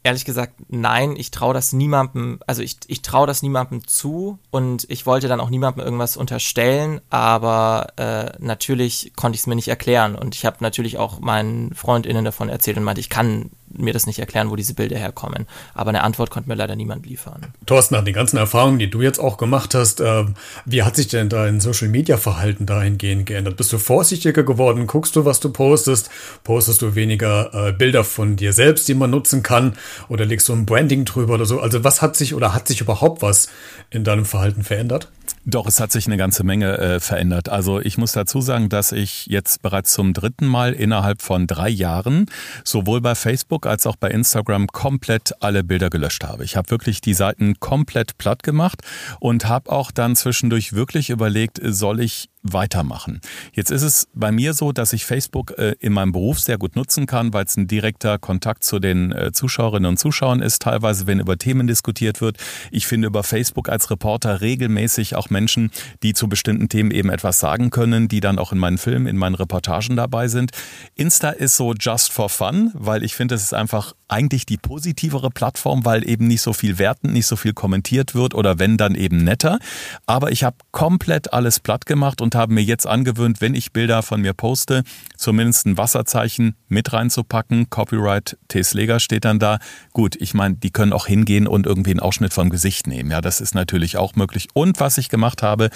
ehrlich 0.03 0.25
gesagt, 0.25 0.53
nein, 0.69 1.15
ich 1.15 1.31
traue 1.31 1.55
das 1.55 1.73
niemandem, 1.73 2.39
also 2.45 2.61
ich, 2.61 2.77
ich 2.85 3.01
traue 3.01 3.25
das 3.25 3.41
niemandem 3.41 3.87
zu 3.87 4.37
und 4.51 4.85
ich 4.89 5.07
wollte 5.07 5.27
dann 5.27 5.39
auch 5.39 5.49
niemandem 5.49 5.83
irgendwas 5.83 6.15
unterstellen, 6.15 7.01
aber 7.09 7.87
äh, 7.97 8.31
natürlich 8.37 9.13
konnte 9.15 9.37
ich 9.37 9.41
es 9.41 9.47
mir 9.47 9.55
nicht 9.55 9.69
erklären 9.69 10.13
und 10.13 10.35
ich 10.35 10.45
habe 10.45 10.57
natürlich 10.59 10.99
auch 10.99 11.19
meinen 11.19 11.73
FreundInnen 11.73 12.25
davon 12.25 12.49
erzählt 12.49 12.77
und 12.77 12.83
meinte, 12.83 13.01
ich 13.01 13.09
kann 13.09 13.49
mir 13.77 13.93
das 13.93 14.05
nicht 14.05 14.19
erklären, 14.19 14.49
wo 14.49 14.55
diese 14.55 14.73
Bilder 14.73 14.97
herkommen. 14.97 15.45
Aber 15.73 15.89
eine 15.89 16.03
Antwort 16.03 16.29
konnte 16.29 16.49
mir 16.49 16.55
leider 16.55 16.75
niemand 16.75 17.05
liefern. 17.05 17.53
Thorsten, 17.65 17.95
nach 17.95 18.03
den 18.03 18.13
ganzen 18.13 18.37
Erfahrungen, 18.37 18.79
die 18.79 18.89
du 18.89 19.01
jetzt 19.01 19.19
auch 19.19 19.37
gemacht 19.37 19.75
hast, 19.75 19.99
äh, 19.99 20.25
wie 20.65 20.83
hat 20.83 20.95
sich 20.95 21.07
denn 21.07 21.29
dein 21.29 21.59
Social 21.59 21.87
Media 21.87 22.17
Verhalten 22.17 22.65
dahingehend 22.65 23.25
geändert? 23.25 23.57
Bist 23.57 23.71
du 23.73 23.77
vorsichtiger 23.77 24.43
geworden? 24.43 24.87
Guckst 24.87 25.15
du, 25.15 25.25
was 25.25 25.39
du 25.39 25.51
postest? 25.51 26.09
Postest 26.43 26.81
du 26.81 26.95
weniger 26.95 27.53
äh, 27.53 27.71
Bilder 27.71 28.03
von 28.03 28.35
dir 28.35 28.53
selbst, 28.53 28.87
die 28.87 28.93
man 28.93 29.09
nutzen 29.09 29.43
kann? 29.43 29.73
Oder 30.09 30.25
legst 30.25 30.49
du 30.49 30.53
ein 30.53 30.65
Branding 30.65 31.05
drüber 31.05 31.35
oder 31.35 31.45
so? 31.45 31.59
Also 31.59 31.83
was 31.83 32.01
hat 32.01 32.15
sich 32.15 32.33
oder 32.33 32.53
hat 32.53 32.67
sich 32.67 32.81
überhaupt 32.81 33.21
was 33.21 33.49
in 33.89 34.03
deinem 34.03 34.25
Verhalten 34.25 34.63
verändert? 34.63 35.09
Doch, 35.49 35.65
es 35.65 35.79
hat 35.79 35.93
sich 35.93 36.07
eine 36.07 36.17
ganze 36.17 36.43
Menge 36.43 36.77
äh, 36.77 36.99
verändert. 36.99 37.47
Also 37.47 37.79
ich 37.79 37.97
muss 37.97 38.11
dazu 38.11 38.41
sagen, 38.41 38.67
dass 38.67 38.91
ich 38.91 39.27
jetzt 39.27 39.61
bereits 39.61 39.93
zum 39.93 40.11
dritten 40.11 40.45
Mal 40.45 40.73
innerhalb 40.73 41.21
von 41.21 41.47
drei 41.47 41.69
Jahren 41.69 42.25
sowohl 42.65 42.99
bei 42.99 43.15
Facebook 43.15 43.65
als 43.65 43.87
auch 43.87 43.95
bei 43.95 44.11
Instagram 44.11 44.67
komplett 44.67 45.31
alle 45.39 45.63
Bilder 45.63 45.89
gelöscht 45.89 46.25
habe. 46.25 46.43
Ich 46.43 46.57
habe 46.57 46.69
wirklich 46.69 46.99
die 46.99 47.13
Seiten 47.13 47.61
komplett 47.61 48.17
platt 48.17 48.43
gemacht 48.43 48.81
und 49.21 49.47
habe 49.47 49.71
auch 49.71 49.91
dann 49.91 50.17
zwischendurch 50.17 50.73
wirklich 50.73 51.09
überlegt, 51.09 51.61
soll 51.63 52.01
ich 52.01 52.27
weitermachen. 52.53 53.21
Jetzt 53.53 53.71
ist 53.71 53.83
es 53.83 54.07
bei 54.13 54.31
mir 54.31 54.53
so, 54.53 54.71
dass 54.71 54.93
ich 54.93 55.05
Facebook 55.05 55.57
äh, 55.57 55.75
in 55.79 55.93
meinem 55.93 56.11
Beruf 56.11 56.39
sehr 56.39 56.57
gut 56.57 56.75
nutzen 56.75 57.05
kann, 57.05 57.33
weil 57.33 57.45
es 57.45 57.57
ein 57.57 57.67
direkter 57.67 58.17
Kontakt 58.17 58.63
zu 58.63 58.79
den 58.79 59.11
äh, 59.11 59.31
Zuschauerinnen 59.31 59.89
und 59.89 59.97
Zuschauern 59.97 60.41
ist, 60.41 60.61
teilweise 60.61 61.07
wenn 61.07 61.19
über 61.19 61.37
Themen 61.37 61.67
diskutiert 61.67 62.21
wird. 62.21 62.37
Ich 62.71 62.87
finde 62.87 63.07
über 63.07 63.23
Facebook 63.23 63.69
als 63.69 63.89
Reporter 63.89 64.41
regelmäßig 64.41 65.15
auch 65.15 65.29
Menschen, 65.29 65.71
die 66.03 66.13
zu 66.13 66.27
bestimmten 66.27 66.69
Themen 66.69 66.91
eben 66.91 67.09
etwas 67.09 67.39
sagen 67.39 67.69
können, 67.69 68.07
die 68.07 68.19
dann 68.19 68.39
auch 68.39 68.51
in 68.51 68.57
meinen 68.57 68.77
Filmen, 68.77 69.07
in 69.07 69.17
meinen 69.17 69.35
Reportagen 69.35 69.95
dabei 69.95 70.27
sind. 70.27 70.51
Insta 70.95 71.29
ist 71.29 71.57
so 71.57 71.73
just 71.73 72.11
for 72.11 72.29
fun, 72.29 72.71
weil 72.73 73.03
ich 73.03 73.15
finde, 73.15 73.35
es 73.35 73.43
ist 73.43 73.53
einfach 73.53 73.93
eigentlich 74.07 74.45
die 74.45 74.57
positivere 74.57 75.29
Plattform, 75.29 75.85
weil 75.85 76.07
eben 76.07 76.27
nicht 76.27 76.41
so 76.41 76.53
viel 76.53 76.77
wertend, 76.77 77.13
nicht 77.13 77.27
so 77.27 77.35
viel 77.35 77.53
kommentiert 77.53 78.15
wird 78.15 78.33
oder 78.33 78.59
wenn 78.59 78.77
dann 78.77 78.95
eben 78.95 79.23
netter. 79.23 79.59
Aber 80.05 80.31
ich 80.31 80.43
habe 80.43 80.57
komplett 80.71 81.33
alles 81.33 81.59
platt 81.59 81.85
gemacht 81.85 82.21
und 82.21 82.35
habe 82.37 82.53
mir 82.53 82.63
jetzt 82.63 82.87
angewöhnt, 82.87 83.41
wenn 83.41 83.55
ich 83.55 83.73
Bilder 83.73 84.01
von 84.01 84.21
mir 84.21 84.33
poste, 84.33 84.83
zumindest 85.17 85.65
ein 85.65 85.77
Wasserzeichen 85.77 86.55
mit 86.69 86.93
reinzupacken. 86.93 87.69
Copyright 87.69 88.37
T. 88.47 88.63
Sleger 88.63 88.99
steht 88.99 89.25
dann 89.25 89.39
da. 89.39 89.59
Gut, 89.91 90.15
ich 90.15 90.33
meine, 90.33 90.55
die 90.55 90.71
können 90.71 90.93
auch 90.93 91.07
hingehen 91.07 91.47
und 91.47 91.65
irgendwie 91.65 91.91
einen 91.91 91.99
Ausschnitt 91.99 92.33
vom 92.33 92.49
Gesicht 92.49 92.87
nehmen. 92.87 93.11
Ja, 93.11 93.19
das 93.21 93.41
ist 93.41 93.55
natürlich 93.55 93.97
auch 93.97 94.15
möglich. 94.15 94.47
Und 94.53 94.79
was 94.79 94.97
ich 94.97 95.09
gemacht 95.09 95.43
habe, 95.43 95.69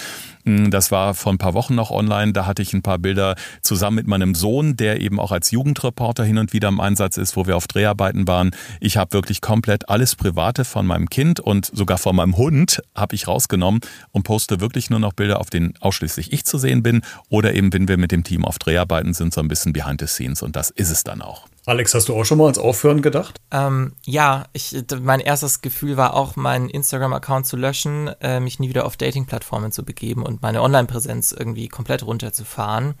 hm, 0.44 0.70
das 0.70 0.90
war 0.90 1.14
vor 1.14 1.32
ein 1.32 1.38
paar 1.38 1.54
Wochen 1.54 1.74
noch 1.74 1.90
online, 1.90 2.32
da 2.32 2.46
hatte 2.46 2.62
ich 2.62 2.72
ein 2.72 2.82
paar 2.82 2.98
Bilder 2.98 3.36
zusammen 3.60 3.96
mit 3.96 4.06
meinem 4.06 4.34
Sohn, 4.34 4.76
der 4.76 5.00
eben 5.00 5.20
auch 5.20 5.32
als 5.32 5.50
Jugendreporter 5.50 6.24
hin 6.24 6.38
und 6.38 6.52
wieder 6.52 6.68
im 6.68 6.80
Einsatz 6.80 7.16
ist, 7.16 7.36
wo 7.36 7.46
wir 7.46 7.56
auf 7.56 7.66
Dreharbeiten 7.66 8.26
waren. 8.26 8.52
Ich 8.80 8.96
habe 8.96 9.12
wirklich 9.12 9.40
komplett 9.40 9.88
alles 9.88 10.16
Private 10.16 10.64
von 10.64 10.86
meinem 10.86 11.10
Kind 11.10 11.40
und 11.40 11.66
sogar 11.66 11.98
von 11.98 12.16
meinem 12.16 12.36
Hund 12.36 12.82
habe 12.94 13.14
ich 13.14 13.28
rausgenommen 13.28 13.80
und 14.12 14.22
poste 14.22 14.60
wirklich 14.60 14.90
nur 14.90 15.00
noch 15.00 15.12
Bilder, 15.12 15.40
auf 15.40 15.50
denen 15.50 15.74
ausschließlich 15.80 16.32
ich 16.32 16.44
zu 16.52 16.58
sehen 16.58 16.82
bin 16.82 17.02
oder 17.30 17.54
eben, 17.54 17.72
wenn 17.72 17.88
wir 17.88 17.96
mit 17.96 18.12
dem 18.12 18.22
Team 18.22 18.44
auf 18.44 18.58
Dreharbeiten 18.58 19.14
sind, 19.14 19.32
so 19.32 19.40
ein 19.40 19.48
bisschen 19.48 19.72
behind 19.72 20.00
the 20.00 20.06
scenes 20.06 20.42
und 20.42 20.54
das 20.54 20.70
ist 20.70 20.90
es 20.90 21.02
dann 21.02 21.22
auch. 21.22 21.46
Alex, 21.64 21.94
hast 21.94 22.08
du 22.08 22.14
auch 22.14 22.24
schon 22.24 22.38
mal 22.38 22.44
ans 22.44 22.58
Aufhören 22.58 23.02
gedacht? 23.02 23.40
Ähm, 23.50 23.94
ja, 24.04 24.44
ich, 24.52 24.76
mein 25.00 25.20
erstes 25.20 25.62
Gefühl 25.62 25.96
war 25.96 26.14
auch, 26.14 26.36
meinen 26.36 26.68
Instagram-Account 26.68 27.46
zu 27.46 27.56
löschen, 27.56 28.08
äh, 28.20 28.40
mich 28.40 28.58
nie 28.58 28.68
wieder 28.68 28.84
auf 28.84 28.96
Dating-Plattformen 28.96 29.72
zu 29.72 29.84
begeben 29.84 30.24
und 30.24 30.42
meine 30.42 30.60
Online-Präsenz 30.60 31.32
irgendwie 31.32 31.68
komplett 31.68 32.04
runterzufahren. 32.04 32.94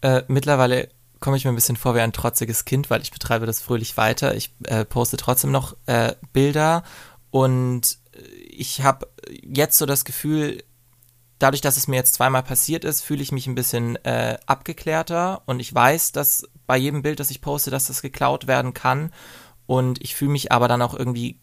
Äh, 0.00 0.22
mittlerweile 0.26 0.88
komme 1.20 1.36
ich 1.36 1.44
mir 1.44 1.52
ein 1.52 1.54
bisschen 1.54 1.76
vor 1.76 1.94
wie 1.94 2.00
ein 2.00 2.12
trotziges 2.12 2.64
Kind, 2.64 2.90
weil 2.90 3.02
ich 3.02 3.12
betreibe 3.12 3.46
das 3.46 3.60
fröhlich 3.60 3.96
weiter. 3.96 4.34
Ich 4.34 4.54
äh, 4.64 4.84
poste 4.84 5.18
trotzdem 5.18 5.52
noch 5.52 5.76
äh, 5.86 6.14
Bilder 6.32 6.82
und 7.30 7.98
ich 8.48 8.82
habe 8.82 9.08
jetzt 9.42 9.78
so 9.78 9.86
das 9.86 10.04
Gefühl, 10.04 10.62
dadurch, 11.42 11.60
dass 11.60 11.76
es 11.76 11.88
mir 11.88 11.96
jetzt 11.96 12.14
zweimal 12.14 12.42
passiert 12.42 12.84
ist, 12.84 13.00
fühle 13.00 13.22
ich 13.22 13.32
mich 13.32 13.46
ein 13.46 13.54
bisschen 13.54 13.96
äh, 14.04 14.38
abgeklärter 14.46 15.42
und 15.46 15.60
ich 15.60 15.74
weiß, 15.74 16.12
dass 16.12 16.48
bei 16.66 16.76
jedem 16.76 17.02
Bild, 17.02 17.20
das 17.20 17.30
ich 17.30 17.40
poste, 17.40 17.70
dass 17.70 17.88
das 17.88 18.02
geklaut 18.02 18.46
werden 18.46 18.74
kann. 18.74 19.12
Und 19.66 20.00
ich 20.02 20.14
fühle 20.14 20.30
mich 20.30 20.52
aber 20.52 20.68
dann 20.68 20.82
auch 20.82 20.94
irgendwie 20.94 21.40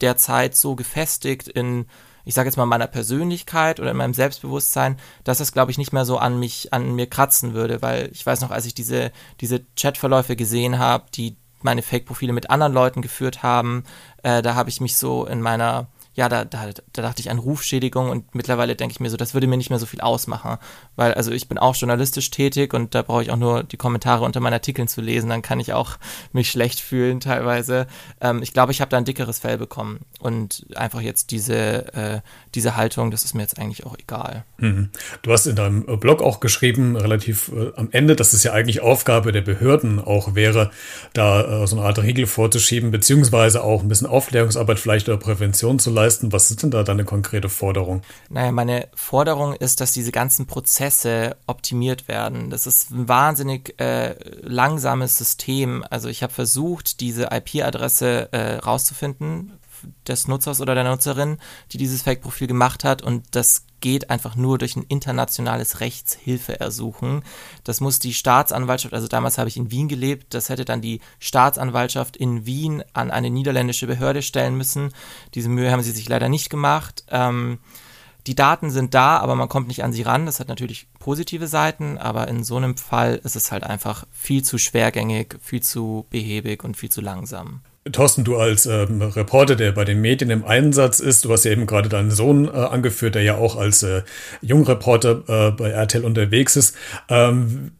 derzeit 0.00 0.54
so 0.54 0.76
gefestigt 0.76 1.48
in, 1.48 1.86
ich 2.24 2.34
sage 2.34 2.48
jetzt 2.48 2.56
mal, 2.56 2.66
meiner 2.66 2.86
Persönlichkeit 2.86 3.80
oder 3.80 3.90
in 3.90 3.96
meinem 3.96 4.14
Selbstbewusstsein, 4.14 4.98
dass 5.24 5.38
das, 5.38 5.52
glaube 5.52 5.70
ich, 5.70 5.78
nicht 5.78 5.92
mehr 5.92 6.04
so 6.04 6.18
an 6.18 6.38
mich, 6.38 6.72
an 6.72 6.94
mir 6.94 7.08
kratzen 7.08 7.54
würde, 7.54 7.82
weil 7.82 8.10
ich 8.12 8.24
weiß 8.24 8.40
noch, 8.42 8.50
als 8.50 8.66
ich 8.66 8.74
diese, 8.74 9.12
diese 9.40 9.64
Chatverläufe 9.76 10.36
gesehen 10.36 10.78
habe, 10.78 11.04
die 11.14 11.36
meine 11.62 11.82
Fake-Profile 11.82 12.32
mit 12.32 12.50
anderen 12.50 12.72
Leuten 12.72 13.02
geführt 13.02 13.42
haben, 13.42 13.84
äh, 14.22 14.42
da 14.42 14.54
habe 14.54 14.70
ich 14.70 14.80
mich 14.80 14.96
so 14.96 15.26
in 15.26 15.42
meiner 15.42 15.88
ja, 16.14 16.28
da, 16.28 16.44
da, 16.44 16.70
da 16.92 17.02
dachte 17.02 17.20
ich 17.20 17.30
an 17.30 17.38
Rufschädigung 17.38 18.10
und 18.10 18.34
mittlerweile 18.34 18.74
denke 18.74 18.92
ich 18.92 19.00
mir 19.00 19.10
so, 19.10 19.16
das 19.16 19.32
würde 19.32 19.46
mir 19.46 19.56
nicht 19.56 19.70
mehr 19.70 19.78
so 19.78 19.86
viel 19.86 20.00
ausmachen, 20.00 20.58
weil 20.96 21.14
also 21.14 21.30
ich 21.30 21.48
bin 21.48 21.56
auch 21.56 21.76
journalistisch 21.76 22.30
tätig 22.30 22.74
und 22.74 22.96
da 22.96 23.02
brauche 23.02 23.22
ich 23.22 23.30
auch 23.30 23.36
nur 23.36 23.62
die 23.62 23.76
Kommentare 23.76 24.24
unter 24.24 24.40
meinen 24.40 24.54
Artikeln 24.54 24.88
zu 24.88 25.00
lesen, 25.00 25.30
dann 25.30 25.42
kann 25.42 25.60
ich 25.60 25.72
auch 25.72 25.98
mich 26.32 26.50
schlecht 26.50 26.80
fühlen 26.80 27.20
teilweise. 27.20 27.86
Ähm, 28.20 28.42
ich 28.42 28.52
glaube, 28.52 28.72
ich 28.72 28.80
habe 28.80 28.90
da 28.90 28.96
ein 28.96 29.04
dickeres 29.04 29.38
Fell 29.38 29.56
bekommen 29.56 30.00
und 30.18 30.66
einfach 30.74 31.00
jetzt 31.00 31.30
diese, 31.30 31.94
äh, 31.94 32.20
diese 32.56 32.76
Haltung, 32.76 33.12
das 33.12 33.22
ist 33.22 33.34
mir 33.34 33.42
jetzt 33.42 33.58
eigentlich 33.58 33.86
auch 33.86 33.96
egal. 33.96 34.44
Mhm. 34.58 34.90
Du 35.22 35.32
hast 35.32 35.46
in 35.46 35.54
deinem 35.54 35.84
Blog 36.00 36.22
auch 36.22 36.40
geschrieben, 36.40 36.96
relativ 36.96 37.52
äh, 37.54 37.70
am 37.76 37.88
Ende, 37.92 38.16
dass 38.16 38.32
es 38.32 38.42
ja 38.42 38.52
eigentlich 38.52 38.80
Aufgabe 38.80 39.30
der 39.30 39.42
Behörden 39.42 40.00
auch 40.00 40.34
wäre, 40.34 40.72
da 41.12 41.62
äh, 41.62 41.66
so 41.68 41.76
eine 41.76 41.86
Art 41.86 42.00
Riegel 42.00 42.26
vorzuschieben, 42.26 42.90
beziehungsweise 42.90 43.62
auch 43.62 43.82
ein 43.82 43.88
bisschen 43.88 44.08
Aufklärungsarbeit 44.08 44.80
vielleicht 44.80 45.08
oder 45.08 45.16
Prävention 45.16 45.78
zu 45.78 45.90
leisten 45.90 45.99
leisten? 46.02 46.32
Was 46.32 46.50
ist 46.50 46.62
denn 46.62 46.70
da 46.70 46.82
deine 46.82 47.04
konkrete 47.04 47.48
Forderung? 47.48 48.02
Naja, 48.28 48.52
meine 48.52 48.88
Forderung 48.94 49.54
ist, 49.54 49.80
dass 49.80 49.92
diese 49.92 50.12
ganzen 50.12 50.46
Prozesse 50.46 51.36
optimiert 51.46 52.08
werden. 52.08 52.50
Das 52.50 52.66
ist 52.66 52.90
ein 52.90 53.08
wahnsinnig 53.08 53.80
äh, 53.80 54.14
langsames 54.42 55.18
System. 55.18 55.84
Also 55.88 56.08
ich 56.08 56.22
habe 56.22 56.32
versucht, 56.32 57.00
diese 57.00 57.28
IP-Adresse 57.32 58.32
äh, 58.32 58.56
rauszufinden 58.56 59.52
des 60.06 60.28
Nutzers 60.28 60.60
oder 60.60 60.74
der 60.74 60.84
Nutzerin, 60.84 61.38
die 61.72 61.78
dieses 61.78 62.02
Fake-Profil 62.02 62.46
gemacht 62.46 62.84
hat. 62.84 63.02
Und 63.02 63.24
das 63.34 63.64
geht 63.80 64.10
einfach 64.10 64.36
nur 64.36 64.58
durch 64.58 64.76
ein 64.76 64.84
internationales 64.88 65.80
Rechtshilfeersuchen. 65.80 67.22
Das 67.64 67.80
muss 67.80 67.98
die 67.98 68.14
Staatsanwaltschaft, 68.14 68.94
also 68.94 69.08
damals 69.08 69.38
habe 69.38 69.48
ich 69.48 69.56
in 69.56 69.70
Wien 69.70 69.88
gelebt, 69.88 70.34
das 70.34 70.48
hätte 70.48 70.64
dann 70.64 70.80
die 70.80 71.00
Staatsanwaltschaft 71.18 72.16
in 72.16 72.46
Wien 72.46 72.82
an 72.92 73.10
eine 73.10 73.30
niederländische 73.30 73.86
Behörde 73.86 74.22
stellen 74.22 74.56
müssen. 74.56 74.92
Diese 75.34 75.48
Mühe 75.48 75.70
haben 75.70 75.82
sie 75.82 75.92
sich 75.92 76.08
leider 76.08 76.28
nicht 76.28 76.50
gemacht. 76.50 77.04
Ähm, 77.10 77.58
die 78.26 78.34
Daten 78.34 78.70
sind 78.70 78.94
da, 78.94 79.18
aber 79.18 79.34
man 79.34 79.48
kommt 79.48 79.68
nicht 79.68 79.82
an 79.82 79.92
sie 79.92 80.02
ran. 80.02 80.26
Das 80.26 80.40
hat 80.40 80.48
natürlich 80.48 80.88
positive 80.98 81.46
Seiten, 81.46 81.96
aber 81.96 82.28
in 82.28 82.44
so 82.44 82.56
einem 82.56 82.76
Fall 82.76 83.20
ist 83.24 83.36
es 83.36 83.50
halt 83.50 83.64
einfach 83.64 84.06
viel 84.12 84.42
zu 84.42 84.58
schwergängig, 84.58 85.36
viel 85.40 85.62
zu 85.62 86.06
behäbig 86.10 86.62
und 86.62 86.76
viel 86.76 86.90
zu 86.90 87.00
langsam. 87.00 87.62
Thorsten, 87.92 88.24
du 88.24 88.36
als 88.36 88.66
ähm, 88.66 89.02
Reporter, 89.02 89.56
der 89.56 89.72
bei 89.72 89.84
den 89.84 90.00
Medien 90.00 90.30
im 90.30 90.44
Einsatz 90.44 91.00
ist, 91.00 91.24
du 91.24 91.32
hast 91.32 91.44
ja 91.44 91.52
eben 91.52 91.66
gerade 91.66 91.88
deinen 91.88 92.10
Sohn 92.10 92.46
äh, 92.46 92.50
angeführt, 92.50 93.14
der 93.14 93.22
ja 93.22 93.36
auch 93.36 93.56
als 93.56 93.82
äh, 93.82 94.02
Jungreporter 94.40 95.22
äh, 95.26 95.50
bei 95.52 95.70
RTL 95.70 96.04
unterwegs 96.04 96.56
ist. 96.56 96.76
Ähm, 97.08 97.72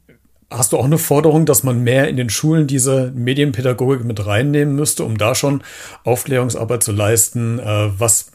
Hast 0.53 0.73
du 0.73 0.79
auch 0.79 0.85
eine 0.85 0.99
Forderung, 0.99 1.47
dass 1.47 1.63
man 1.63 1.85
mehr 1.85 2.09
in 2.09 2.17
den 2.17 2.29
Schulen 2.29 2.67
diese 2.67 3.13
Medienpädagogik 3.15 4.05
mit 4.05 4.27
reinnehmen 4.27 4.75
müsste, 4.75 5.05
um 5.05 5.17
da 5.17 5.37
schon 5.37 5.63
Aufklärungsarbeit 6.03 6.83
zu 6.83 6.91
leisten? 6.91 7.61
Äh, 7.61 7.91
was 7.97 8.33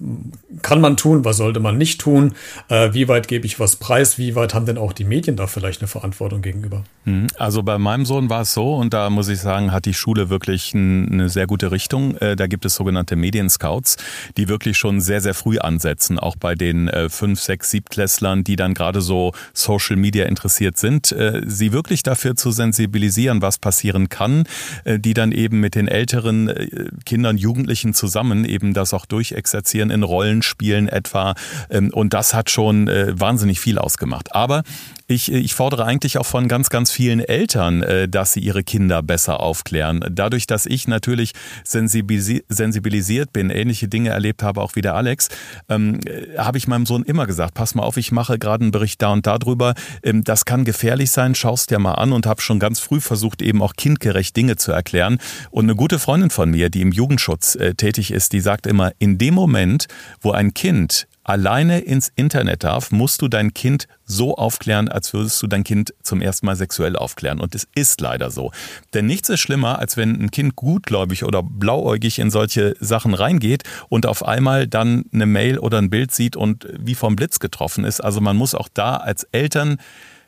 kann 0.62 0.80
man 0.80 0.96
tun, 0.96 1.26
was 1.26 1.36
sollte 1.36 1.60
man 1.60 1.78
nicht 1.78 2.00
tun? 2.00 2.34
Äh, 2.70 2.94
wie 2.94 3.10
weit 3.10 3.28
gebe 3.28 3.46
ich 3.46 3.60
was 3.60 3.76
preis? 3.76 4.18
Wie 4.18 4.34
weit 4.34 4.54
haben 4.54 4.66
denn 4.66 4.78
auch 4.78 4.94
die 4.94 5.04
Medien 5.04 5.36
da 5.36 5.48
vielleicht 5.48 5.82
eine 5.82 5.90
Verantwortung 5.90 6.42
gegenüber? 6.42 6.86
Hm, 7.04 7.28
also 7.38 7.64
bei 7.64 7.78
meinem 7.78 8.06
Sohn 8.06 8.30
war 8.30 8.44
es 8.44 8.54
so, 8.54 8.76
und 8.76 8.94
da 8.94 9.10
muss 9.10 9.28
ich 9.28 9.42
sagen, 9.42 9.74
hat 9.74 9.84
die 9.84 9.94
Schule 9.94 10.30
wirklich 10.30 10.74
eine 10.74 11.28
sehr 11.28 11.48
gute 11.48 11.72
Richtung. 11.72 12.16
Äh, 12.20 12.38
da 12.38 12.48
gibt 12.48 12.64
es 12.64 12.76
sogenannte 12.76 13.18
Medienscouts, 13.18 13.98
die 14.38 14.48
wirklich 14.48 14.78
schon 14.78 15.02
sehr, 15.02 15.20
sehr 15.20 15.34
früh 15.34 15.58
ansetzen, 15.58 16.18
auch 16.18 16.38
bei 16.38 16.56
den 16.56 16.90
fünf, 17.10 17.42
sechs, 17.42 17.72
siebtklässlern, 17.72 18.46
die 18.46 18.56
dann 18.56 18.74
gerade 18.74 19.02
so 19.02 19.34
Social 19.54 19.98
Media 19.98 20.26
interessiert 20.26 20.78
sind, 20.78 21.14
sie 21.46 21.74
wirklich 21.74 22.05
dafür 22.08 22.36
zu 22.36 22.52
sensibilisieren, 22.52 23.42
was 23.42 23.58
passieren 23.58 24.10
kann, 24.10 24.46
äh, 24.84 25.00
die 25.00 25.14
dann 25.14 25.32
eben 25.32 25.60
mit 25.60 25.76
den 25.76 25.88
älteren 25.88 26.50
äh, 26.50 26.90
Kindern, 27.06 27.38
Jugendlichen 27.38 27.94
zusammen 27.94 28.46
eben 28.46 28.74
das 28.74 28.94
auch 28.94 29.06
durchexerzieren 29.06 29.90
in 29.90 30.04
Rollenspielen 30.04 30.88
etwa. 30.88 31.36
Ähm, 31.70 31.92
und 31.94 32.14
das 32.14 32.34
hat 32.34 32.50
schon 32.50 32.88
äh, 32.88 33.20
wahnsinnig 33.20 33.60
viel 33.60 33.78
ausgemacht. 33.78 34.34
Aber 34.36 34.64
ich, 35.08 35.32
ich 35.32 35.54
fordere 35.54 35.86
eigentlich 35.86 36.18
auch 36.18 36.26
von 36.26 36.48
ganz, 36.48 36.70
ganz 36.70 36.92
vielen 36.92 37.20
Eltern, 37.20 37.84
äh, 37.84 38.10
dass 38.10 38.34
sie 38.34 38.40
ihre 38.40 38.64
Kinder 38.64 39.04
besser 39.04 39.40
aufklären. 39.40 40.04
Dadurch, 40.10 40.48
dass 40.48 40.66
ich 40.66 40.88
natürlich 40.88 41.34
sensibilisiert 41.64 43.32
bin, 43.32 43.50
ähnliche 43.50 43.88
Dinge 43.88 44.10
erlebt 44.10 44.42
habe, 44.42 44.62
auch 44.62 44.76
wie 44.76 44.82
der 44.82 44.96
Alex, 44.96 45.30
ähm, 45.70 46.00
äh, 46.06 46.38
habe 46.38 46.58
ich 46.58 46.68
meinem 46.68 46.86
Sohn 46.88 47.04
immer 47.04 47.28
gesagt, 47.28 47.54
pass 47.54 47.76
mal 47.76 47.84
auf, 47.84 47.98
ich 47.98 48.12
mache 48.12 48.40
gerade 48.40 48.64
einen 48.64 48.72
Bericht 48.72 49.02
da 49.02 49.14
und 49.14 49.28
da 49.28 49.38
drüber. 49.38 49.76
Ähm, 50.04 50.24
das 50.24 50.46
kann 50.46 50.66
gefährlich 50.66 51.12
sein, 51.12 51.36
schaust 51.36 51.70
dir 51.70 51.80
mal 51.80 51.94
an 51.94 52.12
und 52.12 52.26
habe 52.26 52.42
schon 52.42 52.60
ganz 52.60 52.80
früh 52.80 53.00
versucht, 53.00 53.44
eben 53.44 53.62
auch 53.62 53.74
kindgerecht 53.76 54.36
Dinge 54.36 54.56
zu 54.56 54.72
erklären. 54.72 55.20
Und 55.52 55.66
eine 55.66 55.76
gute 55.76 56.00
Freundin 56.00 56.32
von 56.32 56.50
mir, 56.50 56.70
die 56.70 56.82
im 56.82 56.92
Jugendschutz 56.92 57.56
äh, 57.56 57.76
tätig 57.76 58.12
ist, 58.12 58.34
die 58.34 58.40
sagt 58.40 58.66
immer, 58.66 58.92
in 58.98 59.20
dem 59.20 59.36
Moment, 59.36 59.86
wo 60.22 60.32
ein 60.32 60.56
Kind 60.56 61.08
alleine 61.26 61.80
ins 61.80 62.12
Internet 62.16 62.64
darf, 62.64 62.92
musst 62.92 63.22
du 63.22 63.28
dein 63.28 63.54
Kind 63.54 63.88
so 64.06 64.36
aufklären, 64.36 64.88
als 64.88 65.12
würdest 65.12 65.42
du 65.42 65.48
dein 65.48 65.64
Kind 65.64 65.94
zum 66.04 66.22
ersten 66.22 66.46
Mal 66.46 66.56
sexuell 66.56 66.96
aufklären. 66.96 67.42
Und 67.42 67.56
es 67.56 67.68
ist 67.76 68.00
leider 68.00 68.30
so. 68.30 68.52
Denn 68.94 69.08
nichts 69.08 69.28
ist 69.30 69.40
schlimmer, 69.40 69.80
als 69.80 69.98
wenn 69.98 70.22
ein 70.22 70.32
Kind 70.32 70.56
gutgläubig 70.56 71.26
oder 71.26 71.42
blauäugig 71.44 72.20
in 72.20 72.30
solche 72.30 72.76
Sachen 72.80 73.16
reingeht 73.16 73.64
und 73.90 74.06
auf 74.06 74.24
einmal 74.24 74.68
dann 74.68 75.06
eine 75.12 75.26
Mail 75.26 75.58
oder 75.58 75.80
ein 75.80 75.90
Bild 75.90 76.14
sieht 76.14 76.38
und 76.38 76.68
wie 76.78 76.96
vom 76.96 77.16
Blitz 77.16 77.40
getroffen 77.40 77.84
ist. 77.84 78.02
Also 78.02 78.22
man 78.22 78.38
muss 78.38 78.54
auch 78.54 78.70
da 78.72 78.98
als 78.98 79.24
Eltern 79.32 79.78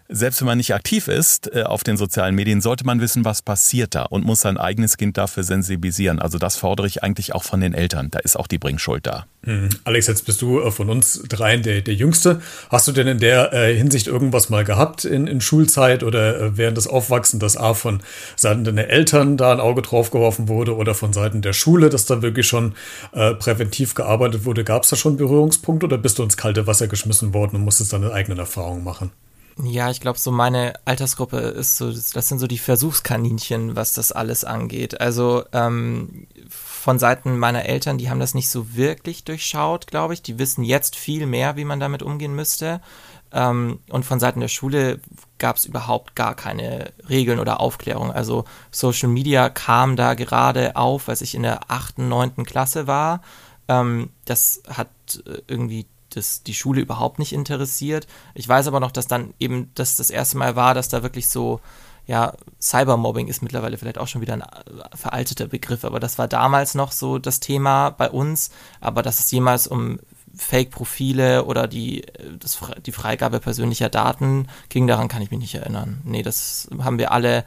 selbst 0.09 0.41
wenn 0.41 0.47
man 0.47 0.57
nicht 0.57 0.73
aktiv 0.73 1.07
ist 1.07 1.53
äh, 1.53 1.63
auf 1.63 1.83
den 1.83 1.97
sozialen 1.97 2.35
Medien, 2.35 2.61
sollte 2.61 2.85
man 2.85 3.01
wissen, 3.01 3.25
was 3.25 3.41
passiert 3.41 3.95
da 3.95 4.03
und 4.03 4.25
muss 4.25 4.41
sein 4.41 4.57
eigenes 4.57 4.97
Kind 4.97 5.17
dafür 5.17 5.43
sensibilisieren. 5.43 6.19
Also 6.19 6.37
das 6.37 6.55
fordere 6.55 6.87
ich 6.87 7.03
eigentlich 7.03 7.33
auch 7.33 7.43
von 7.43 7.59
den 7.59 7.73
Eltern. 7.73 8.09
Da 8.11 8.19
ist 8.19 8.37
auch 8.37 8.47
die 8.47 8.57
Bringschuld 8.57 9.05
da. 9.05 9.25
Mhm. 9.43 9.69
Alex, 9.83 10.07
jetzt 10.07 10.25
bist 10.25 10.41
du 10.41 10.61
äh, 10.61 10.71
von 10.71 10.89
uns 10.89 11.23
dreien 11.27 11.63
der, 11.63 11.81
der 11.81 11.93
Jüngste. 11.93 12.41
Hast 12.69 12.87
du 12.87 12.91
denn 12.91 13.07
in 13.07 13.19
der 13.19 13.53
äh, 13.53 13.75
Hinsicht 13.75 14.07
irgendwas 14.07 14.49
mal 14.49 14.63
gehabt 14.63 15.05
in, 15.05 15.27
in 15.27 15.41
Schulzeit 15.41 16.03
oder 16.03 16.39
äh, 16.39 16.57
während 16.57 16.77
des 16.77 16.87
Aufwachsens, 16.87 17.41
dass 17.41 17.57
A 17.57 17.73
von 17.73 18.01
Seiten 18.35 18.63
deiner 18.63 18.87
Eltern 18.87 19.37
da 19.37 19.51
ein 19.51 19.59
Auge 19.59 19.81
drauf 19.81 20.11
geworfen 20.11 20.47
wurde 20.47 20.75
oder 20.75 20.95
von 20.95 21.13
Seiten 21.13 21.41
der 21.41 21.53
Schule, 21.53 21.89
dass 21.89 22.05
da 22.05 22.21
wirklich 22.21 22.47
schon 22.47 22.73
präventiv 23.11 23.95
gearbeitet 23.95 24.45
wurde? 24.45 24.63
Gab 24.63 24.83
es 24.83 24.89
da 24.89 24.95
schon 24.95 25.17
Berührungspunkte 25.17 25.85
oder 25.85 25.97
bist 25.97 26.19
du 26.19 26.23
ins 26.23 26.37
kalte 26.37 26.67
Wasser 26.67 26.87
geschmissen 26.87 27.33
worden 27.33 27.57
und 27.57 27.63
musstest 27.63 27.93
deine 27.93 28.11
eigenen 28.11 28.39
Erfahrungen 28.39 28.83
machen? 28.83 29.11
Ja, 29.63 29.89
ich 29.89 30.01
glaube, 30.01 30.19
so 30.19 30.31
meine 30.31 30.73
Altersgruppe 30.85 31.37
ist 31.37 31.77
so, 31.77 31.91
das 31.91 32.27
sind 32.27 32.37
so 32.37 32.45
die 32.45 32.59
Versuchskaninchen, 32.59 33.75
was 33.75 33.93
das 33.93 34.11
alles 34.11 34.43
angeht. 34.43 35.01
Also 35.01 35.45
ähm, 35.51 36.27
von 36.47 36.99
Seiten 36.99 37.37
meiner 37.39 37.65
Eltern, 37.65 37.97
die 37.97 38.09
haben 38.09 38.19
das 38.19 38.35
nicht 38.35 38.49
so 38.49 38.75
wirklich 38.75 39.23
durchschaut, 39.23 39.87
glaube 39.87 40.13
ich. 40.13 40.21
Die 40.21 40.37
wissen 40.37 40.63
jetzt 40.63 40.95
viel 40.95 41.25
mehr, 41.25 41.55
wie 41.55 41.65
man 41.65 41.79
damit 41.79 42.03
umgehen 42.03 42.35
müsste. 42.35 42.81
Ähm, 43.31 43.79
und 43.89 44.05
von 44.05 44.19
Seiten 44.19 44.41
der 44.41 44.47
Schule 44.47 44.99
gab 45.39 45.55
es 45.55 45.65
überhaupt 45.65 46.15
gar 46.15 46.35
keine 46.35 46.93
Regeln 47.09 47.39
oder 47.39 47.59
Aufklärung. 47.59 48.11
Also 48.11 48.45
Social 48.69 49.09
Media 49.09 49.49
kam 49.49 49.95
da 49.95 50.13
gerade 50.13 50.75
auf, 50.75 51.09
als 51.09 51.21
ich 51.21 51.33
in 51.33 51.43
der 51.43 51.71
achten, 51.71 52.09
neunten 52.09 52.45
Klasse 52.45 52.85
war. 52.85 53.21
Ähm, 53.67 54.11
das 54.25 54.61
hat 54.69 54.89
äh, 55.25 55.41
irgendwie 55.47 55.87
das 56.17 56.43
die 56.43 56.53
Schule 56.53 56.81
überhaupt 56.81 57.19
nicht 57.19 57.33
interessiert. 57.33 58.07
Ich 58.33 58.47
weiß 58.47 58.67
aber 58.67 58.79
noch, 58.79 58.91
dass 58.91 59.07
dann 59.07 59.33
eben 59.39 59.71
das 59.75 59.95
das 59.95 60.09
erste 60.09 60.37
Mal 60.37 60.55
war, 60.55 60.73
dass 60.73 60.89
da 60.89 61.03
wirklich 61.03 61.27
so, 61.27 61.61
ja, 62.05 62.33
Cybermobbing 62.61 63.27
ist 63.27 63.41
mittlerweile 63.41 63.77
vielleicht 63.77 63.97
auch 63.97 64.07
schon 64.07 64.21
wieder 64.21 64.33
ein 64.33 64.41
äh, 64.41 64.97
veralteter 64.97 65.47
Begriff, 65.47 65.85
aber 65.85 65.99
das 65.99 66.17
war 66.17 66.27
damals 66.27 66.75
noch 66.75 66.91
so 66.91 67.19
das 67.19 67.39
Thema 67.39 67.91
bei 67.91 68.09
uns, 68.09 68.49
aber 68.81 69.03
dass 69.03 69.19
es 69.19 69.31
jemals 69.31 69.67
um 69.67 69.99
Fake-Profile 70.37 71.45
oder 71.45 71.67
die, 71.67 72.03
äh, 72.03 72.09
das, 72.39 72.59
die 72.85 72.91
Freigabe 72.91 73.39
persönlicher 73.39 73.89
Daten 73.89 74.47
ging, 74.69 74.87
daran 74.87 75.07
kann 75.07 75.21
ich 75.21 75.31
mich 75.31 75.39
nicht 75.39 75.55
erinnern. 75.55 76.01
Nee, 76.03 76.23
das 76.23 76.69
haben 76.79 76.99
wir 76.99 77.11
alle 77.11 77.45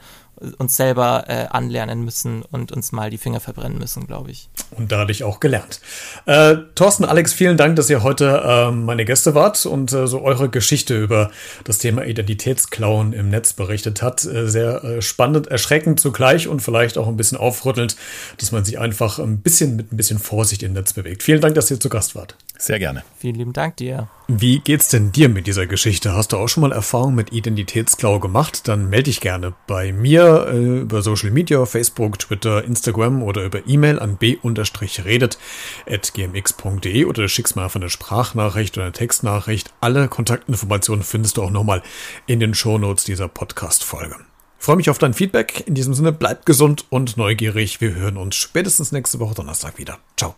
uns 0.57 0.75
selber 0.75 1.25
äh, 1.27 1.45
anlernen 1.49 2.03
müssen 2.03 2.41
und 2.43 2.71
uns 2.71 2.91
mal 2.91 3.09
die 3.09 3.17
Finger 3.17 3.39
verbrennen 3.39 3.77
müssen, 3.77 4.07
glaube 4.07 4.31
ich. 4.31 4.49
Und 4.71 4.91
dadurch 4.91 5.23
auch 5.23 5.39
gelernt. 5.39 5.81
Äh, 6.25 6.57
Thorsten, 6.75 7.05
Alex, 7.05 7.33
vielen 7.33 7.57
Dank, 7.57 7.75
dass 7.75 7.89
ihr 7.89 8.01
heute 8.03 8.41
äh, 8.43 8.71
meine 8.71 9.05
Gäste 9.05 9.35
wart 9.35 9.65
und 9.65 9.93
äh, 9.93 10.07
so 10.07 10.21
eure 10.21 10.49
Geschichte 10.49 10.97
über 10.97 11.31
das 11.63 11.77
Thema 11.77 12.05
Identitätsklauen 12.05 13.13
im 13.13 13.29
Netz 13.29 13.53
berichtet 13.53 14.01
hat. 14.01 14.25
Äh, 14.25 14.47
sehr 14.47 14.83
äh, 14.83 15.01
spannend, 15.01 15.47
erschreckend 15.47 15.99
zugleich 15.99 16.47
und 16.47 16.61
vielleicht 16.61 16.97
auch 16.97 17.07
ein 17.07 17.17
bisschen 17.17 17.37
aufrüttelnd, 17.37 17.95
dass 18.37 18.51
man 18.51 18.65
sich 18.65 18.79
einfach 18.79 19.19
ein 19.19 19.41
bisschen 19.41 19.75
mit 19.75 19.91
ein 19.93 19.97
bisschen 19.97 20.19
Vorsicht 20.19 20.63
im 20.63 20.73
Netz 20.73 20.93
bewegt. 20.93 21.23
Vielen 21.23 21.41
Dank, 21.41 21.55
dass 21.55 21.69
ihr 21.69 21.79
zu 21.79 21.89
Gast 21.89 22.15
wart. 22.15 22.35
Sehr 22.61 22.77
gerne. 22.77 23.03
Vielen 23.17 23.33
lieben 23.35 23.53
Dank 23.53 23.77
dir. 23.77 24.07
Wie 24.27 24.59
geht's 24.59 24.87
denn 24.87 25.11
dir 25.11 25.29
mit 25.29 25.47
dieser 25.47 25.65
Geschichte? 25.65 26.13
Hast 26.13 26.31
du 26.31 26.37
auch 26.37 26.47
schon 26.47 26.61
mal 26.61 26.71
Erfahrung 26.71 27.15
mit 27.15 27.33
Identitätsklau 27.33 28.19
gemacht? 28.19 28.67
Dann 28.67 28.87
melde 28.87 29.05
dich 29.05 29.19
gerne 29.19 29.55
bei 29.65 29.91
mir 29.91 30.45
äh, 30.47 30.81
über 30.81 31.01
Social 31.01 31.31
Media, 31.31 31.65
Facebook, 31.65 32.19
Twitter, 32.19 32.63
Instagram 32.63 33.23
oder 33.23 33.45
über 33.45 33.67
E-Mail 33.67 33.97
an 33.97 34.17
b-redet.gmx.de 34.17 37.05
oder 37.05 37.27
schickst 37.27 37.55
mal 37.55 37.63
einfach 37.63 37.79
eine 37.79 37.89
Sprachnachricht 37.89 38.77
oder 38.77 38.85
eine 38.85 38.93
Textnachricht. 38.93 39.73
Alle 39.81 40.07
Kontaktinformationen 40.07 41.03
findest 41.03 41.37
du 41.37 41.41
auch 41.41 41.49
nochmal 41.49 41.81
in 42.27 42.39
den 42.39 42.53
Shownotes 42.53 43.05
dieser 43.05 43.27
Podcast-Folge. 43.27 44.17
freue 44.59 44.75
mich 44.75 44.91
auf 44.91 44.99
dein 44.99 45.15
Feedback. 45.15 45.63
In 45.65 45.73
diesem 45.73 45.95
Sinne, 45.95 46.11
bleib 46.11 46.45
gesund 46.45 46.85
und 46.91 47.17
neugierig. 47.17 47.81
Wir 47.81 47.95
hören 47.95 48.17
uns 48.17 48.35
spätestens 48.35 48.91
nächste 48.91 49.19
Woche 49.19 49.33
Donnerstag 49.33 49.79
wieder. 49.79 49.97
Ciao. 50.15 50.35